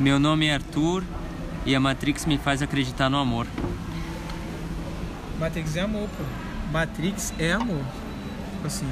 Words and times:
Meu 0.00 0.18
nome 0.18 0.46
é 0.46 0.54
Arthur 0.54 1.04
e 1.66 1.74
a 1.74 1.80
Matrix 1.80 2.24
me 2.24 2.38
faz 2.38 2.62
acreditar 2.62 3.10
no 3.10 3.18
amor. 3.18 3.46
Matrix 5.38 5.76
é 5.76 5.80
amor, 5.82 6.08
pô. 6.16 6.24
Matrix 6.72 7.34
é 7.38 7.52
amor. 7.52 7.84
Tipo 8.54 8.66
Assim, 8.66 8.86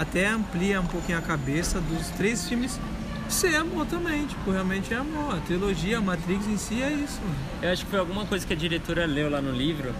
até 0.00 0.28
amplia 0.28 0.80
um 0.80 0.86
pouquinho 0.86 1.18
a 1.18 1.20
cabeça 1.20 1.78
dos 1.78 2.08
três 2.08 2.48
filmes 2.48 2.80
ser 3.28 3.54
amor 3.54 3.84
também. 3.84 4.26
Tipo, 4.26 4.50
realmente 4.50 4.94
é 4.94 4.96
amor. 4.96 5.34
A 5.34 5.40
trilogia, 5.40 5.98
a 5.98 6.00
Matrix 6.00 6.46
em 6.46 6.56
si 6.56 6.82
é 6.82 6.90
isso. 6.90 7.20
Eu 7.60 7.70
acho 7.70 7.84
que 7.84 7.90
foi 7.90 8.00
alguma 8.00 8.24
coisa 8.24 8.46
que 8.46 8.52
a 8.54 8.56
diretora 8.56 9.04
leu 9.04 9.28
lá 9.28 9.42
no 9.42 9.52
livro 9.52 9.94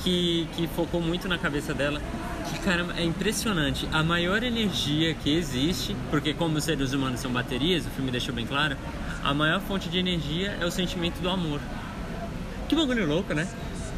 que, 0.00 0.48
que 0.56 0.66
focou 0.66 1.00
muito 1.00 1.28
na 1.28 1.38
cabeça 1.38 1.72
dela. 1.72 2.02
Que, 2.50 2.58
caramba, 2.58 2.94
é 2.96 3.04
impressionante. 3.04 3.88
A 3.92 4.02
maior 4.02 4.42
energia 4.42 5.14
que 5.14 5.32
existe, 5.32 5.96
porque 6.10 6.34
como 6.34 6.58
os 6.58 6.64
seres 6.64 6.92
humanos 6.92 7.20
são 7.20 7.30
baterias, 7.30 7.86
o 7.86 7.90
filme 7.90 8.10
deixou 8.10 8.34
bem 8.34 8.44
claro, 8.44 8.76
a 9.22 9.32
maior 9.32 9.60
fonte 9.60 9.88
de 9.88 9.98
energia 9.98 10.58
é 10.60 10.66
o 10.66 10.70
sentimento 10.72 11.20
do 11.20 11.30
amor. 11.30 11.60
Que 12.68 12.74
bagulho 12.74 13.06
louco, 13.06 13.32
né? 13.32 13.46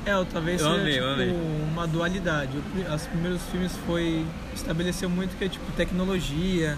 É, 0.06 0.16
ou 0.16 0.24
talvez 0.26 0.60
Eu 0.60 0.68
seja 0.68 0.80
amei, 0.82 0.94
tipo, 0.94 1.06
amei. 1.06 1.34
uma 1.72 1.86
dualidade. 1.86 2.58
Os 2.94 3.02
primeiros 3.06 3.42
filmes 3.50 3.72
foi 3.86 4.24
estabeleceu 4.54 5.08
muito 5.08 5.36
que 5.38 5.44
é 5.44 5.48
tipo 5.48 5.64
tecnologia, 5.72 6.76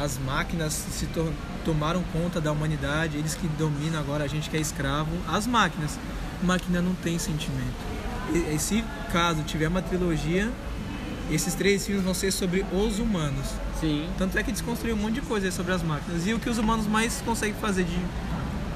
as 0.00 0.18
máquinas 0.18 0.72
se 0.72 1.06
tor- 1.06 1.32
tomaram 1.64 2.02
conta 2.12 2.40
da 2.40 2.52
humanidade, 2.52 3.16
eles 3.18 3.34
que 3.34 3.46
dominam 3.58 3.98
agora, 3.98 4.24
a 4.24 4.28
gente 4.28 4.48
que 4.48 4.56
é 4.56 4.60
escravo, 4.60 5.10
as 5.28 5.46
máquinas. 5.46 5.98
Máquina 6.42 6.80
não 6.80 6.94
tem 6.94 7.18
sentimento. 7.18 7.74
E, 8.32 8.54
e 8.54 8.58
se 8.58 8.84
caso 9.12 9.42
tiver 9.42 9.68
uma 9.68 9.82
trilogia, 9.82 10.50
esses 11.30 11.54
três 11.54 11.84
filmes 11.86 12.04
vão 12.04 12.14
ser 12.14 12.30
sobre 12.32 12.64
os 12.72 12.98
humanos. 12.98 13.46
Sim. 13.80 14.08
Tanto 14.18 14.38
é 14.38 14.42
que 14.42 14.52
desconstruiu 14.52 14.94
um 14.94 14.98
monte 14.98 15.14
de 15.14 15.20
coisa 15.22 15.50
sobre 15.50 15.72
as 15.72 15.82
máquinas. 15.82 16.26
E 16.26 16.32
o 16.34 16.38
que 16.38 16.48
os 16.48 16.58
humanos 16.58 16.86
mais 16.86 17.20
conseguem 17.24 17.54
fazer 17.60 17.84
de. 17.84 17.98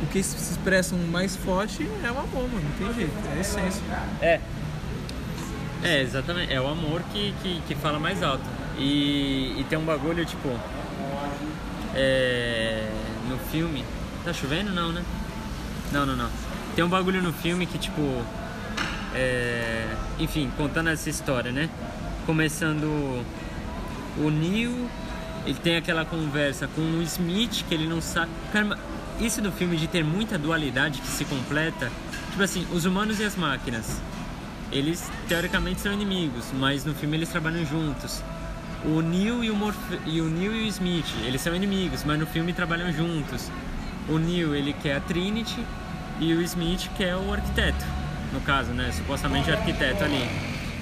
O 0.03 0.07
que 0.07 0.23
se 0.23 0.37
expressam 0.53 0.99
mais 1.11 1.37
forte 1.37 1.89
é 2.05 2.11
o 2.11 2.19
amor, 2.19 2.49
mano. 2.51 2.63
Não 2.63 2.87
tem 2.87 2.95
jeito. 2.95 3.13
É 3.33 3.39
a 3.39 3.41
essência. 3.41 3.83
É. 4.21 4.41
É, 5.83 6.03
exatamente. 6.03 6.53
É 6.53 6.61
o 6.61 6.67
amor 6.67 7.03
que, 7.13 7.35
que, 7.43 7.61
que 7.67 7.75
fala 7.75 7.99
mais 7.99 8.23
alto. 8.23 8.45
E, 8.79 9.55
e 9.59 9.65
tem 9.69 9.79
um 9.79 9.85
bagulho, 9.85 10.25
tipo. 10.27 10.49
É, 11.95 12.89
no 13.29 13.39
filme. 13.51 13.85
Tá 14.25 14.33
chovendo? 14.33 14.71
Não, 14.71 14.93
né? 14.93 15.03
Não, 15.93 16.05
não, 16.05 16.17
não. 16.17 16.31
Tem 16.75 16.85
um 16.85 16.89
bagulho 16.89 17.23
no 17.23 17.33
filme 17.33 17.65
que, 17.67 17.79
tipo. 17.79 18.03
é, 19.15 19.87
enfim, 20.19 20.51
contando 20.59 20.91
essa 20.91 21.09
história, 21.09 21.51
né? 21.51 21.71
Começando. 22.27 23.25
O 24.19 24.31
Neil. 24.31 24.91
Ele 25.47 25.59
tem 25.63 25.77
aquela 25.77 26.05
conversa 26.05 26.67
com 26.67 26.81
o 26.81 27.03
Smith 27.03 27.65
que 27.69 27.73
ele 27.73 27.87
não 27.87 28.01
sabe. 28.01 28.33
Caramba, 28.53 28.77
isso 29.21 29.41
do 29.41 29.51
filme 29.53 29.77
de 29.77 29.87
ter 29.87 30.05
muita 30.05 30.37
dualidade 30.39 31.01
que 31.01 31.07
se 31.07 31.25
completa. 31.25 31.91
Tipo 32.31 32.43
assim, 32.43 32.67
os 32.73 32.85
humanos 32.85 33.19
e 33.21 33.25
as 33.25 33.37
máquinas 33.37 34.01
eles 34.73 35.09
teoricamente 35.29 35.81
são 35.81 35.93
inimigos, 35.93 36.47
mas 36.53 36.85
no 36.85 36.93
filme 36.95 37.17
eles 37.17 37.29
trabalham 37.29 37.65
juntos. 37.65 38.23
O 38.85 39.01
Neo 39.01 39.43
e 39.45 39.51
o, 39.51 39.55
Morphe 39.55 39.99
e 40.07 40.21
o 40.21 40.25
Neo 40.29 40.55
e 40.55 40.65
o 40.65 40.67
Smith, 40.67 41.07
eles 41.25 41.41
são 41.41 41.55
inimigos, 41.55 42.03
mas 42.05 42.19
no 42.19 42.27
filme 42.27 42.53
trabalham 42.53 42.93
juntos. 42.93 43.51
O 44.09 44.19
Neo 44.19 44.55
ele 44.55 44.73
quer 44.73 44.97
a 44.97 45.01
Trinity 45.01 45.65
e 46.21 46.33
o 46.35 46.43
Smith 46.43 46.89
quer 46.97 47.17
o 47.17 47.33
arquiteto, 47.33 47.85
no 48.33 48.41
caso, 48.41 48.71
né? 48.73 48.91
Supostamente 48.93 49.51
o 49.51 49.55
arquiteto 49.55 50.03
ali. 50.05 50.29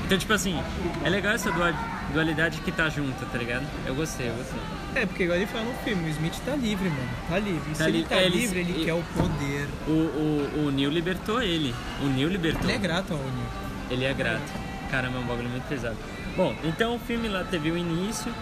Então, 0.05 0.19
tipo 0.19 0.33
assim, 0.33 0.59
é 1.05 1.09
legal 1.09 1.35
essa 1.35 1.51
dua- 1.53 1.75
dualidade 2.13 2.61
que 2.61 2.73
tá 2.73 2.89
junta, 2.89 3.25
tá 3.27 3.39
ligado? 3.39 3.65
Eu 3.87 3.95
gostei, 3.95 4.29
eu 4.29 4.35
gostei. 4.35 4.61
É, 4.95 5.07
porque 5.07 5.25
igual 5.25 5.37
ele 5.37 5.47
fala 5.47 5.65
no 5.65 5.75
filme, 5.85 6.07
o 6.07 6.11
Smith 6.11 6.35
tá 6.45 6.55
livre, 6.55 6.89
mano. 6.89 7.09
Tá 7.29 7.39
livre. 7.39 7.63
E 7.67 7.75
Tá 7.75 7.85
se 7.85 7.91
ele 7.91 7.99
li- 7.99 8.05
tá 8.05 8.15
é, 8.17 8.27
ele- 8.27 8.37
livre, 8.39 8.61
ele, 8.61 8.73
ele- 8.73 8.85
quer 8.85 8.95
o 8.95 9.03
poder. 9.17 9.69
O, 9.89 9.91
o, 9.91 10.65
o 10.67 10.71
Neo 10.71 10.91
libertou 10.91 11.43
ele. 11.43 11.75
O 12.01 12.07
Neo 12.07 12.29
libertou. 12.29 12.63
Ele 12.65 12.73
é 12.73 12.79
grato 12.79 13.13
ao 13.13 13.19
Neil. 13.19 13.49
Ele 13.91 14.05
é 14.05 14.15
grato. 14.15 14.43
Caramba, 14.91 15.19
é 15.19 15.21
um 15.21 15.25
bagulho 15.27 15.49
muito 15.49 15.67
pesado. 15.69 15.97
Bom, 16.37 16.55
então 16.65 16.95
o 16.95 16.99
filme 16.99 17.29
lá 17.29 17.43
teve 17.45 17.71
o 17.71 17.77
início, 17.77 18.33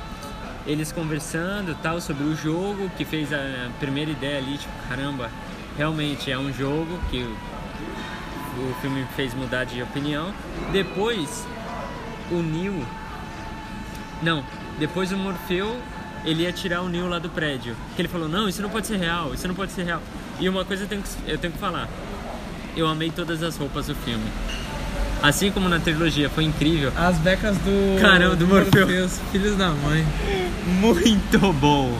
eles 0.67 0.93
conversando 0.93 1.75
tal 1.83 2.01
sobre 2.01 2.25
o 2.25 2.37
jogo, 2.37 2.91
que 2.97 3.05
fez 3.05 3.33
a 3.33 3.71
primeira 3.81 4.11
ideia 4.11 4.39
ali, 4.39 4.59
tipo, 4.59 4.73
caramba, 4.89 5.31
realmente 5.77 6.31
é 6.31 6.39
um 6.39 6.53
jogo 6.53 6.99
que 7.11 7.19
o, 7.23 7.31
o 8.71 8.75
filme 8.83 9.01
me 9.01 9.07
fez 9.17 9.33
mudar 9.35 9.65
de 9.65 9.83
opinião. 9.83 10.33
Depois, 10.71 11.47
o 12.31 12.37
Neo. 12.43 12.87
Não, 14.23 14.45
depois 14.79 15.11
o 15.13 15.17
Morfeu 15.17 15.81
ele 16.25 16.43
ia 16.45 16.53
tirar 16.53 16.83
o 16.83 16.89
Neo 16.89 17.09
lá 17.09 17.19
do 17.19 17.29
prédio. 17.29 17.75
Que 17.97 18.03
ele 18.03 18.09
falou, 18.09 18.29
não, 18.29 18.49
isso 18.49 18.61
não 18.63 18.69
pode 18.71 18.87
ser 18.87 18.97
real, 18.97 19.33
isso 19.35 19.47
não 19.49 19.55
pode 19.55 19.73
ser 19.73 19.85
real. 19.85 20.01
E 20.41 20.49
uma 20.49 20.65
coisa 20.65 20.85
eu 20.85 20.89
tenho 20.89 21.03
que, 21.03 21.09
eu 21.31 21.39
tenho 21.39 21.53
que 21.53 21.59
falar. 21.59 21.89
Eu 22.77 22.87
amei 22.87 23.11
todas 23.11 23.43
as 23.43 23.57
roupas 23.57 23.87
do 23.87 23.95
filme. 23.95 24.25
Assim 25.23 25.51
como 25.53 25.69
na 25.69 25.79
trilogia 25.79 26.29
foi 26.29 26.45
incrível. 26.45 26.91
As 26.97 27.17
becas 27.19 27.57
do. 27.59 28.01
Caramba, 28.01 28.35
do 28.35 28.47
Morfeu. 28.47 28.87
filhos 29.31 29.57
da 29.57 29.69
mãe. 29.69 30.05
Muito 30.81 31.53
bom. 31.53 31.97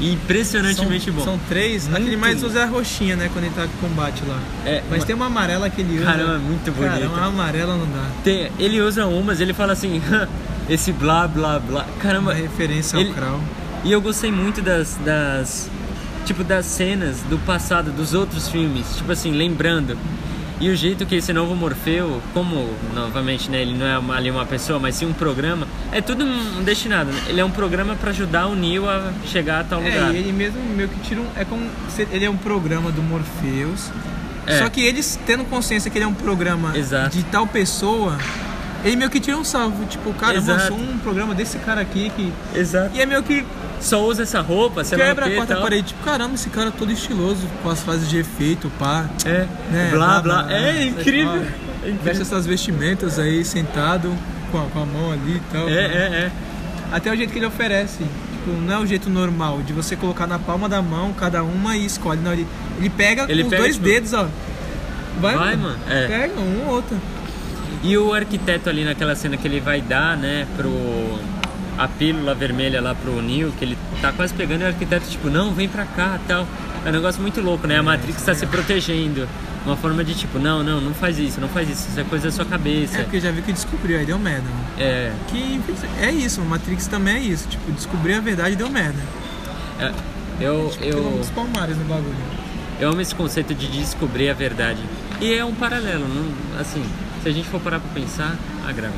Impressionantemente 0.00 1.04
são, 1.04 1.14
bom. 1.14 1.24
São 1.24 1.38
três. 1.48 1.84
Muito 1.86 2.00
Aquele 2.02 2.16
mais 2.16 2.42
usa 2.42 2.60
é 2.60 2.62
a 2.64 2.66
roxinha, 2.66 3.14
né? 3.16 3.30
Quando 3.32 3.44
ele 3.44 3.54
tá 3.54 3.66
com 3.80 3.88
combate 3.88 4.22
lá. 4.26 4.38
É, 4.66 4.82
Mas 4.90 5.00
uma- 5.00 5.06
tem 5.06 5.14
uma 5.14 5.26
amarela 5.26 5.70
que 5.70 5.80
ele 5.82 5.96
usa. 5.98 6.04
Caramba, 6.06 6.38
muito 6.38 6.72
bonita. 6.72 6.94
Caramba, 6.98 7.18
a 7.20 7.24
amarela 7.26 7.76
não 7.76 7.86
dá. 7.86 8.08
Tem- 8.24 8.50
ele 8.58 8.80
usa 8.80 9.06
umas, 9.06 9.40
ele 9.40 9.52
fala 9.54 9.72
assim, 9.72 10.02
esse 10.68 10.92
blá 10.92 11.28
blá 11.28 11.58
blá. 11.60 11.86
Caramba, 12.00 12.32
Uma 12.32 12.34
referência 12.34 12.96
ao 12.98 13.04
ele- 13.04 13.14
Crow. 13.14 13.40
E 13.84 13.92
eu 13.92 14.00
gostei 14.00 14.30
muito 14.32 14.60
das, 14.62 14.96
das. 15.04 15.68
Tipo, 16.24 16.42
das 16.42 16.64
cenas 16.64 17.20
do 17.28 17.38
passado, 17.38 17.90
dos 17.90 18.14
outros 18.14 18.48
filmes. 18.48 18.96
Tipo 18.96 19.12
assim, 19.12 19.30
lembrando. 19.32 19.96
E 20.60 20.70
o 20.70 20.76
jeito 20.76 21.04
que 21.04 21.16
esse 21.16 21.32
novo 21.32 21.54
Morfeu, 21.54 22.22
como, 22.32 22.70
novamente, 22.94 23.50
né, 23.50 23.60
ele 23.60 23.76
não 23.76 23.84
é 23.86 23.98
uma- 23.98 24.16
ali 24.16 24.30
uma 24.30 24.46
pessoa, 24.46 24.78
mas 24.78 24.94
sim 24.94 25.04
um 25.04 25.12
programa, 25.12 25.66
é 25.92 26.00
tudo 26.00 26.24
um 26.24 26.62
destinado. 26.62 27.10
Né? 27.10 27.20
Ele 27.26 27.40
é 27.40 27.44
um 27.44 27.50
programa 27.50 27.94
pra 27.96 28.10
ajudar 28.10 28.46
o 28.46 28.54
Neo 28.54 28.88
a 28.88 29.12
chegar 29.26 29.60
a 29.60 29.64
tal 29.64 29.82
É, 29.82 29.90
lugar. 29.90 30.14
e 30.14 30.18
ele 30.18 30.32
mesmo 30.32 30.60
meio 30.74 30.88
que 30.88 30.98
tira 31.00 31.20
um. 31.20 31.26
É 31.36 31.44
como. 31.44 31.66
se 31.90 32.06
Ele 32.10 32.24
é 32.24 32.30
um 32.30 32.36
programa 32.36 32.90
do 32.90 33.02
Morpheus. 33.02 33.90
É. 34.46 34.58
Só 34.58 34.68
que 34.70 34.80
eles 34.80 35.18
tendo 35.26 35.44
consciência 35.44 35.90
que 35.90 35.98
ele 35.98 36.04
é 36.04 36.08
um 36.08 36.14
programa 36.14 36.76
Exato. 36.76 37.16
de 37.16 37.24
tal 37.24 37.46
pessoa, 37.46 38.16
ele 38.84 38.94
meio 38.96 39.10
que 39.10 39.18
tira 39.20 39.36
um 39.36 39.44
salvo. 39.44 39.84
Tipo, 39.86 40.12
cara, 40.14 40.36
eu 40.36 40.42
sou 40.42 40.76
um 40.78 40.98
programa 40.98 41.34
desse 41.34 41.58
cara 41.58 41.80
aqui 41.80 42.10
que. 42.14 42.32
Exato. 42.54 42.90
E 42.94 43.00
é 43.00 43.06
meio 43.06 43.22
que 43.22 43.44
Só 43.80 44.02
usa 44.04 44.22
essa 44.22 44.40
roupa, 44.40 44.82
o 44.82 44.84
quebra 44.84 45.26
a 45.26 45.30
quarta 45.30 45.56
parede. 45.56 45.88
Tipo, 45.88 46.02
caramba, 46.04 46.34
esse 46.34 46.48
cara 46.48 46.68
é 46.68 46.72
todo 46.72 46.90
estiloso, 46.90 47.46
com 47.62 47.68
as 47.70 47.82
fases 47.82 48.08
de 48.08 48.18
efeito, 48.18 48.70
pá. 48.78 49.06
É, 49.24 49.46
né, 49.70 49.90
blá 49.92 50.20
blá. 50.20 50.46
É 50.50 50.84
incrível. 50.86 51.30
ó, 51.32 51.36
É 51.36 51.40
Veste 51.40 51.90
incrível. 51.90 52.22
essas 52.22 52.46
vestimentas 52.46 53.18
aí, 53.18 53.44
sentado, 53.44 54.10
com 54.50 54.58
a, 54.58 54.64
com 54.66 54.82
a 54.82 54.86
mão 54.86 55.12
ali 55.12 55.36
e 55.36 55.42
tal. 55.52 55.68
É, 55.68 55.72
é, 55.72 55.86
é. 56.26 56.32
Até 56.92 57.12
o 57.12 57.16
jeito 57.16 57.32
que 57.32 57.38
ele 57.38 57.46
oferece. 57.46 57.98
Tipo, 57.98 58.52
não 58.60 58.74
é 58.74 58.78
o 58.78 58.86
jeito 58.86 59.10
normal 59.10 59.60
de 59.62 59.72
você 59.72 59.96
colocar 59.96 60.26
na 60.26 60.38
palma 60.38 60.68
da 60.68 60.80
mão 60.80 61.12
cada 61.12 61.42
uma 61.42 61.76
e 61.76 61.84
escolhe. 61.84 62.20
Não, 62.20 62.32
ele, 62.32 62.46
ele 62.78 62.88
pega 62.90 63.26
Ele 63.28 63.42
com 63.42 63.48
os 63.48 63.50
pega, 63.50 63.62
dois 63.62 63.74
tipo, 63.74 63.86
dedos, 63.86 64.12
ó. 64.14 64.28
Vai, 65.20 65.36
vai, 65.36 65.56
mano. 65.56 65.78
mano, 65.78 65.78
é. 65.88 66.06
Pega 66.08 66.40
um 66.40 66.66
ou 66.68 66.74
outro. 66.74 66.96
E 67.82 67.98
o 67.98 68.14
arquiteto 68.14 68.70
ali 68.70 68.84
naquela 68.84 69.14
cena 69.14 69.36
que 69.36 69.46
ele 69.46 69.60
vai 69.60 69.80
dar, 69.82 70.16
né, 70.16 70.46
pro. 70.56 70.70
A 71.76 71.88
pílula 71.88 72.34
vermelha 72.34 72.80
lá 72.80 72.94
pro 72.94 73.20
Neo, 73.20 73.52
que 73.58 73.64
ele 73.64 73.76
tá 74.00 74.12
quase 74.12 74.32
pegando 74.32 74.62
e 74.62 74.64
o 74.64 74.68
arquiteto, 74.68 75.08
tipo, 75.08 75.28
não, 75.28 75.52
vem 75.52 75.68
pra 75.68 75.84
cá 75.84 76.18
tal. 76.28 76.46
É 76.84 76.88
um 76.88 76.92
negócio 76.92 77.20
muito 77.20 77.40
louco, 77.40 77.66
né? 77.66 77.78
A 77.78 77.82
Matrix 77.82 78.22
tá 78.22 78.34
se 78.34 78.46
protegendo. 78.46 79.28
Uma 79.66 79.76
forma 79.76 80.04
de 80.04 80.14
tipo, 80.14 80.38
não, 80.38 80.62
não, 80.62 80.78
não 80.80 80.92
faz 80.94 81.18
isso, 81.18 81.40
não 81.40 81.48
faz 81.48 81.68
isso, 81.70 81.88
isso 81.88 81.98
é 81.98 82.04
coisa 82.04 82.26
da 82.26 82.32
sua 82.32 82.44
cabeça. 82.44 82.98
É, 82.98 83.02
porque 83.02 83.18
já 83.18 83.30
viu 83.30 83.42
que 83.42 83.52
descobriu, 83.52 83.98
aí 83.98 84.04
deu 84.04 84.18
merda. 84.18 84.42
Mano. 84.42 84.64
É, 84.78 85.10
Que 85.28 85.58
é 86.00 86.10
isso, 86.12 86.42
o 86.42 86.44
Matrix 86.44 86.86
também 86.86 87.14
é 87.16 87.20
isso. 87.20 87.48
Tipo, 87.48 87.72
descobrir 87.72 88.14
a 88.14 88.20
verdade 88.20 88.54
deu 88.56 88.68
merda. 88.70 88.98
é, 89.80 89.90
eu, 90.40 90.68
Tipo, 90.70 90.84
pelo 90.84 91.00
eu, 91.18 91.26
palmares 91.34 91.76
no 91.78 91.84
bagulho. 91.86 92.14
eu 92.78 92.90
amo 92.90 93.00
esse 93.00 93.14
conceito 93.14 93.54
de 93.54 93.66
descobrir 93.68 94.28
a 94.28 94.34
verdade. 94.34 94.80
E 95.20 95.32
é 95.32 95.44
um 95.44 95.54
paralelo, 95.54 96.06
não, 96.06 96.60
assim, 96.60 96.84
se 97.22 97.28
a 97.28 97.32
gente 97.32 97.48
for 97.48 97.60
parar 97.60 97.80
pra 97.80 97.88
pensar, 97.94 98.36
ah, 98.68 98.72
grava. 98.72 98.94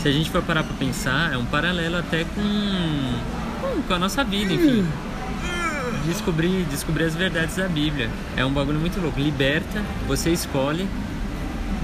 Se 0.00 0.08
a 0.08 0.12
gente 0.12 0.30
for 0.30 0.42
parar 0.42 0.62
pra 0.62 0.74
pensar, 0.76 1.32
é 1.32 1.36
um 1.36 1.44
paralelo 1.44 1.96
até 1.96 2.24
com, 2.24 2.40
com, 3.60 3.82
com 3.82 3.94
a 3.94 3.98
nossa 3.98 4.22
vida, 4.22 4.52
enfim. 4.52 4.86
Descobrir, 6.06 6.64
descobrir 6.70 7.04
as 7.04 7.16
verdades 7.16 7.56
da 7.56 7.68
Bíblia. 7.68 8.08
É 8.36 8.44
um 8.44 8.52
bagulho 8.52 8.78
muito 8.78 9.00
louco. 9.00 9.18
Liberta, 9.18 9.82
você 10.06 10.30
escolhe 10.30 10.88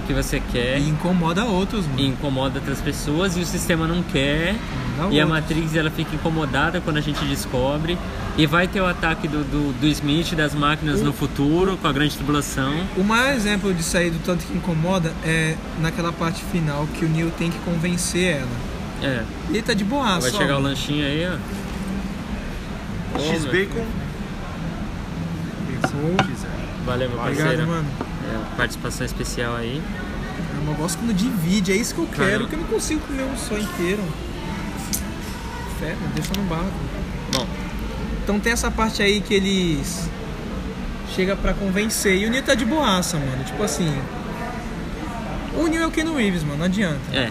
que 0.05 0.13
você 0.13 0.41
quer 0.53 0.79
E 0.79 0.89
incomoda 0.89 1.45
outros, 1.45 1.87
mano. 1.87 1.99
e 2.01 2.07
incomoda 2.07 2.59
outras 2.59 2.81
pessoas 2.81 3.37
e 3.37 3.41
o 3.41 3.45
sistema 3.47 3.87
não 3.87 4.03
quer. 4.03 4.55
Incomoda 4.95 5.15
E 5.15 5.21
a 5.21 5.25
outros. 5.25 5.29
Matrix 5.51 5.75
ela 5.77 5.91
fica 5.91 6.15
incomodada 6.15 6.81
quando 6.81 6.99
a 6.99 7.01
gente 7.01 7.25
descobre. 7.25 7.99
E 8.37 8.47
vai 8.47 8.67
ter 8.67 8.81
o 8.81 8.87
ataque 8.87 9.29
do, 9.29 9.45
do, 9.45 9.73
do 9.81 9.87
Smith 9.87 10.35
das 10.35 10.55
máquinas 10.55 11.01
O- 11.01 11.05
no 11.05 11.13
futuro, 11.13 11.77
com 11.77 11.87
a 11.87 11.93
grande 11.93 12.17
tribulação. 12.17 12.75
O 12.97 13.05
maior 13.05 13.33
exemplo 13.33 13.73
disso 13.73 13.97
aí, 13.97 14.11
do 14.11 14.19
tanto 14.25 14.45
que 14.45 14.53
incomoda, 14.57 15.13
é 15.25 15.55
naquela 15.81 16.13
parte 16.13 16.43
final 16.51 16.87
que 16.95 17.05
o 17.05 17.09
Neo 17.09 17.31
tem 17.39 17.51
que 17.51 17.59
convencer 17.61 18.39
ela. 18.39 18.49
É. 19.03 19.23
E 19.53 19.63
tá 19.63 19.73
de 19.75 19.85
boa, 19.85 20.19
vai 20.19 20.31
só. 20.31 20.39
chegar 20.39 20.57
o 20.59 20.61
lanchinho 20.63 21.05
aí, 21.07 21.27
ó. 21.29 21.37
X-Bacon. 23.21 23.85
Valeu, 26.85 27.09
meu 27.09 27.19
Obrigado, 27.19 27.47
parceiro. 27.47 27.67
mano. 27.71 27.87
É, 28.31 28.57
participação 28.57 29.05
especial 29.07 29.57
aí. 29.57 29.81
Eu 30.67 30.75
gosto 30.75 30.99
quando 30.99 31.15
divide, 31.15 31.73
é 31.73 31.77
isso 31.77 31.95
que 31.95 32.01
eu 32.01 32.07
quero, 32.07 32.25
Caramba. 32.31 32.49
que 32.49 32.55
eu 32.55 32.59
não 32.61 32.67
consigo 32.67 33.01
comer 33.01 33.23
um 33.25 33.37
só 33.37 33.57
inteiro. 33.59 34.03
Fé, 35.79 35.95
deixa 36.15 36.31
no 36.37 36.43
barco. 36.45 36.73
Bom, 37.33 37.47
Então 38.23 38.41
tem 38.41 38.53
essa 38.53 38.71
parte 38.71 39.03
aí 39.03 39.21
que 39.21 39.35
eles 39.35 40.09
chega 41.15 41.37
pra 41.37 41.53
convencer. 41.53 42.17
E 42.17 42.27
o 42.27 42.31
Neo 42.31 42.43
tá 42.43 42.55
de 42.55 42.65
boaça, 42.65 43.19
mano. 43.19 43.45
Tipo 43.45 43.63
assim. 43.63 43.93
O 45.57 45.67
Neo 45.67 45.83
é 45.83 45.87
o 45.87 45.91
Keanu 45.91 46.17
Reeves, 46.17 46.43
mano, 46.43 46.59
não 46.59 46.65
adianta. 46.67 47.01
é. 47.13 47.31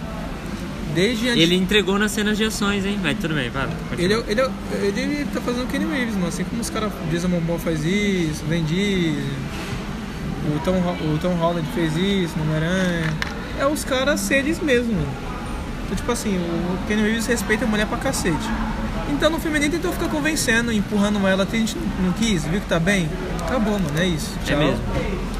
Desde 0.94 1.28
antes. 1.28 1.42
Ele 1.42 1.56
entregou 1.56 1.98
nas 1.98 2.12
cenas 2.12 2.38
de 2.38 2.44
ações, 2.44 2.86
hein? 2.86 3.00
Mas 3.02 3.18
tudo 3.18 3.34
bem, 3.34 3.50
vai. 3.50 3.68
Ele, 3.98 4.14
é- 4.14 4.24
ele, 4.28 4.40
é- 4.40 4.50
ele 4.96 5.26
tá 5.34 5.40
fazendo 5.40 5.64
o 5.64 5.66
Kenny 5.66 5.86
Reeves, 5.86 6.14
mano. 6.14 6.28
Assim 6.28 6.44
como 6.44 6.60
os 6.62 6.70
caras. 6.70 6.92
Jason 7.10 7.26
Momoa 7.26 7.58
faz 7.58 7.84
isso, 7.84 8.44
Diesel, 8.44 9.24
o 10.46 10.60
Tom, 10.64 10.72
o 11.14 11.18
Tom 11.20 11.34
Holland 11.34 11.66
fez 11.74 11.96
isso, 11.96 12.34
no 12.36 12.42
Homem-Aranha. 12.44 13.04
É 13.58 13.66
os 13.66 13.84
caras 13.84 14.20
ser 14.20 14.36
eles 14.38 14.60
mesmos, 14.60 14.94
mano. 14.94 15.08
Então, 15.84 15.96
tipo 15.96 16.10
assim, 16.12 16.36
o 16.36 16.78
Kenny 16.88 17.02
Reeves 17.02 17.26
respeita 17.26 17.64
a 17.64 17.68
mulher 17.68 17.86
pra 17.86 17.98
cacete. 17.98 18.48
Então 19.10 19.30
no 19.30 19.38
filme 19.38 19.58
nem 19.58 19.70
tentou 19.70 19.92
ficar 19.92 20.08
convencendo, 20.08 20.72
empurrando 20.72 21.24
ela, 21.26 21.44
a 21.50 21.56
gente 21.56 21.76
não, 22.00 22.12
quis, 22.12 22.44
viu 22.46 22.60
que 22.60 22.66
tá 22.66 22.80
bem? 22.80 23.08
Acabou, 23.46 23.78
mano, 23.78 23.98
é 23.98 24.06
isso. 24.06 24.32
É 24.42 24.50
Tchau. 24.50 24.58
mesmo. 24.58 24.80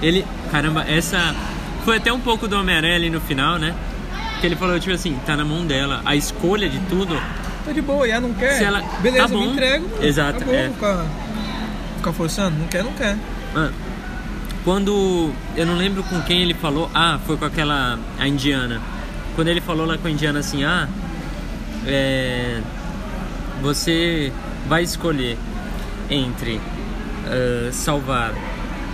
Ele, 0.02 0.24
caramba, 0.50 0.84
essa. 0.86 1.34
Foi 1.84 1.96
até 1.96 2.12
um 2.12 2.20
pouco 2.20 2.46
do 2.46 2.56
Homem-Aranha 2.56 2.96
ali 2.96 3.10
no 3.10 3.20
final, 3.20 3.58
né? 3.58 3.74
Que 4.40 4.46
ele 4.46 4.56
falou, 4.56 4.78
tipo 4.78 4.94
assim, 4.94 5.18
tá 5.26 5.36
na 5.36 5.44
mão 5.44 5.64
dela. 5.66 6.02
A 6.04 6.14
escolha 6.14 6.68
de 6.68 6.78
tudo. 6.80 7.18
Tá 7.64 7.72
de 7.72 7.80
boa, 7.80 8.06
e 8.06 8.10
ela 8.10 8.20
não 8.20 8.34
quer. 8.34 8.58
Se 8.58 8.64
ela- 8.64 8.82
Beleza, 9.00 9.28
tá 9.28 9.34
eu 9.34 9.38
me 9.40 9.46
bom. 9.46 9.52
entrego. 9.52 9.88
mano. 9.88 10.04
Exato, 10.04 10.36
Acabou, 10.36 10.54
é. 10.54 10.68
ficar, 10.68 11.04
ficar 11.96 12.12
forçando. 12.12 12.56
Não 12.58 12.66
quer, 12.68 12.84
não 12.84 12.92
quer. 12.92 13.16
Mano, 13.54 13.72
quando. 14.64 15.32
Eu 15.54 15.66
não 15.66 15.76
lembro 15.76 16.02
com 16.04 16.20
quem 16.22 16.42
ele 16.42 16.54
falou. 16.54 16.90
Ah, 16.94 17.18
foi 17.26 17.36
com 17.36 17.44
aquela. 17.44 17.98
A 18.18 18.26
indiana. 18.26 18.80
Quando 19.36 19.48
ele 19.48 19.60
falou 19.60 19.86
lá 19.86 19.98
com 19.98 20.08
a 20.08 20.10
indiana 20.10 20.40
assim, 20.40 20.64
ah. 20.64 20.88
É, 21.86 22.60
você 23.60 24.32
vai 24.66 24.82
escolher 24.82 25.36
entre 26.08 26.60
ah, 27.26 27.70
salvar 27.72 28.32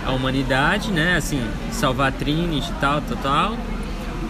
a 0.05 0.11
humanidade, 0.11 0.91
né? 0.91 1.15
Assim, 1.15 1.41
salvar 1.71 2.09
a 2.09 2.11
Trinity 2.11 2.69
e 2.69 2.73
tal, 2.79 3.01
tal, 3.01 3.17
tal. 3.17 3.57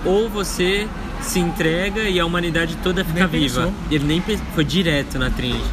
Ou 0.05 0.29
você 0.29 0.87
se 1.21 1.39
entrega 1.39 2.03
e 2.03 2.19
a 2.19 2.25
humanidade 2.25 2.75
toda 2.77 3.03
fica 3.05 3.27
Nem 3.27 3.41
viva. 3.41 3.61
pensou. 3.61 3.73
Ele 3.89 4.05
nem 4.05 4.21
foi 4.53 4.63
direto 4.63 5.17
na 5.19 5.29
Trinity. 5.29 5.69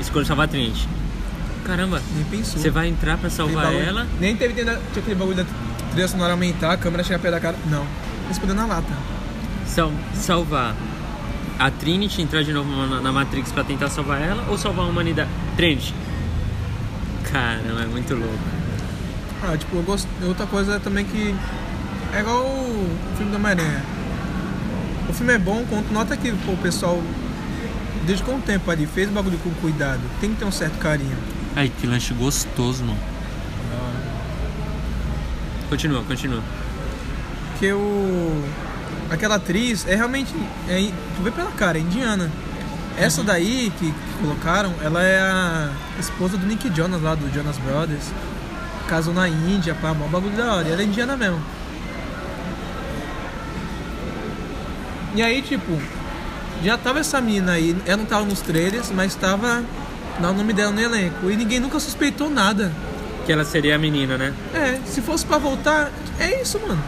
Escolheu 0.00 0.26
salvar 0.26 0.46
a 0.46 0.48
Trinity. 0.48 0.88
Caramba, 1.68 2.00
Nem 2.14 2.24
pensou. 2.24 2.60
você 2.60 2.70
vai 2.70 2.88
entrar 2.88 3.16
pra 3.18 3.28
salvar 3.30 3.66
bagulho- 3.66 3.84
ela? 3.84 4.06
Nem 4.18 4.34
teve 4.34 4.54
tinha 4.54 4.72
aquele 4.96 5.14
bagulho 5.14 5.36
da 5.36 5.44
trilha 5.92 6.08
sonora 6.08 6.32
aumentar, 6.32 6.72
a 6.72 6.76
câmera 6.78 7.04
chegar 7.04 7.18
perto 7.20 7.34
da 7.34 7.40
cara. 7.40 7.56
Não. 7.66 7.86
Respondeu 8.26 8.56
na 8.56 8.66
lata. 8.66 8.92
sal- 9.66 9.92
salvar 10.14 10.74
a 11.58 11.70
Trinity, 11.70 12.22
entrar 12.22 12.42
de 12.42 12.52
novo 12.54 12.70
na, 12.86 13.00
na 13.02 13.12
Matrix 13.12 13.52
pra 13.52 13.62
tentar 13.62 13.90
salvar 13.90 14.20
ela 14.22 14.44
ou 14.48 14.56
salvar 14.56 14.86
a 14.86 14.88
humanidade? 14.88 15.28
Trinity. 15.56 15.94
Caramba, 17.30 17.82
é 17.82 17.86
muito 17.86 18.14
louco. 18.14 18.38
Ah, 19.42 19.56
tipo, 19.56 19.76
eu 19.76 19.82
gosto. 19.82 20.08
Outra 20.26 20.46
coisa 20.46 20.80
também 20.80 21.04
que. 21.04 21.34
É 22.14 22.20
igual 22.20 22.42
o 22.46 22.96
filme 23.16 23.30
do 23.30 23.36
Homem-Aranha. 23.36 23.82
O 25.08 25.12
filme 25.12 25.32
é 25.34 25.38
bom, 25.38 25.64
quando 25.68 25.92
nota 25.92 26.16
que 26.16 26.32
pô, 26.32 26.52
o 26.52 26.56
pessoal 26.56 27.00
dedicou 28.06 28.34
um 28.34 28.40
tempo 28.40 28.70
ali, 28.70 28.86
fez 28.86 29.08
o 29.10 29.12
bagulho 29.12 29.36
com 29.38 29.50
cuidado. 29.60 30.00
Tem 30.20 30.30
que 30.32 30.36
ter 30.36 30.44
um 30.46 30.50
certo 30.52 30.78
carinho. 30.78 31.16
Ai, 31.58 31.72
que 31.80 31.88
lanche 31.88 32.14
gostoso, 32.14 32.84
mano. 32.84 33.00
Continua, 35.68 36.04
continua. 36.04 36.40
Porque 37.50 37.72
o. 37.72 38.44
Aquela 39.10 39.34
atriz 39.34 39.84
é 39.88 39.96
realmente. 39.96 40.32
É, 40.68 40.88
tu 41.16 41.22
vê 41.24 41.32
pela 41.32 41.50
cara, 41.50 41.76
é 41.76 41.80
indiana. 41.80 42.30
Essa 42.96 43.24
daí 43.24 43.72
que, 43.76 43.90
que 43.90 44.18
colocaram, 44.20 44.72
ela 44.80 45.02
é 45.02 45.18
a 45.20 45.72
esposa 45.98 46.36
do 46.36 46.46
Nick 46.46 46.72
Jonas 46.72 47.02
lá, 47.02 47.16
do 47.16 47.28
Jonas 47.34 47.58
Brothers. 47.58 48.04
Casou 48.86 49.12
na 49.12 49.28
Índia, 49.28 49.74
pá, 49.74 49.92
mó 49.92 50.06
bagulho 50.06 50.36
da 50.36 50.54
hora. 50.54 50.68
E 50.68 50.70
ela 50.70 50.80
é 50.80 50.84
indiana 50.84 51.16
mesmo. 51.16 51.42
E 55.12 55.20
aí, 55.20 55.42
tipo, 55.42 55.76
já 56.62 56.78
tava 56.78 57.00
essa 57.00 57.20
mina 57.20 57.50
aí, 57.50 57.76
ela 57.84 57.96
não 57.96 58.06
tava 58.06 58.24
nos 58.24 58.42
trailers, 58.42 58.92
mas 58.92 59.16
tava 59.16 59.64
lá 60.20 60.30
o 60.30 60.34
nome 60.34 60.52
dela 60.52 60.72
no 60.72 60.80
elenco. 60.80 61.30
E 61.30 61.36
ninguém 61.36 61.60
nunca 61.60 61.78
suspeitou 61.80 62.30
nada. 62.30 62.72
Que 63.26 63.32
ela 63.32 63.44
seria 63.44 63.76
a 63.76 63.78
menina, 63.78 64.16
né? 64.16 64.34
É, 64.54 64.78
se 64.86 65.00
fosse 65.02 65.24
pra 65.24 65.38
voltar, 65.38 65.92
é 66.18 66.40
isso, 66.40 66.58
mano. 66.60 66.82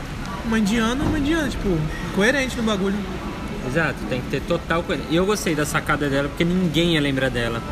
Uma 0.45 0.59
indiana, 0.59 1.05
uma 1.05 1.19
indiana, 1.19 1.49
tipo, 1.49 1.79
coerente 2.15 2.57
no 2.57 2.63
bagulho. 2.63 2.97
Exato, 3.67 3.97
tem 4.09 4.21
que 4.21 4.31
ter 4.31 4.41
total 4.43 4.83
coisa. 4.83 5.03
E 5.11 5.17
eu 5.17 5.27
gostei 5.27 5.55
da 5.55 5.67
sacada 5.67 6.09
dela 6.09 6.29
porque 6.29 6.45
ninguém 6.45 6.95
ia 6.95 7.01
lembrar 7.01 7.29
dela. 7.29 7.63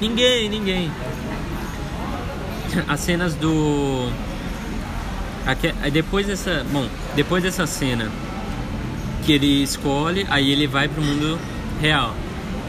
Ninguém, 0.00 0.48
ninguém. 0.48 0.90
As 2.88 3.00
cenas 3.00 3.34
do. 3.34 4.08
Aí 5.82 5.90
Depois 5.90 6.26
dessa. 6.26 6.64
Bom, 6.72 6.88
depois 7.14 7.42
dessa 7.42 7.66
cena 7.66 8.10
que 9.24 9.32
ele 9.32 9.62
escolhe, 9.62 10.26
aí 10.28 10.50
ele 10.50 10.66
vai 10.66 10.88
pro 10.88 11.02
mundo 11.02 11.38
real. 11.80 12.14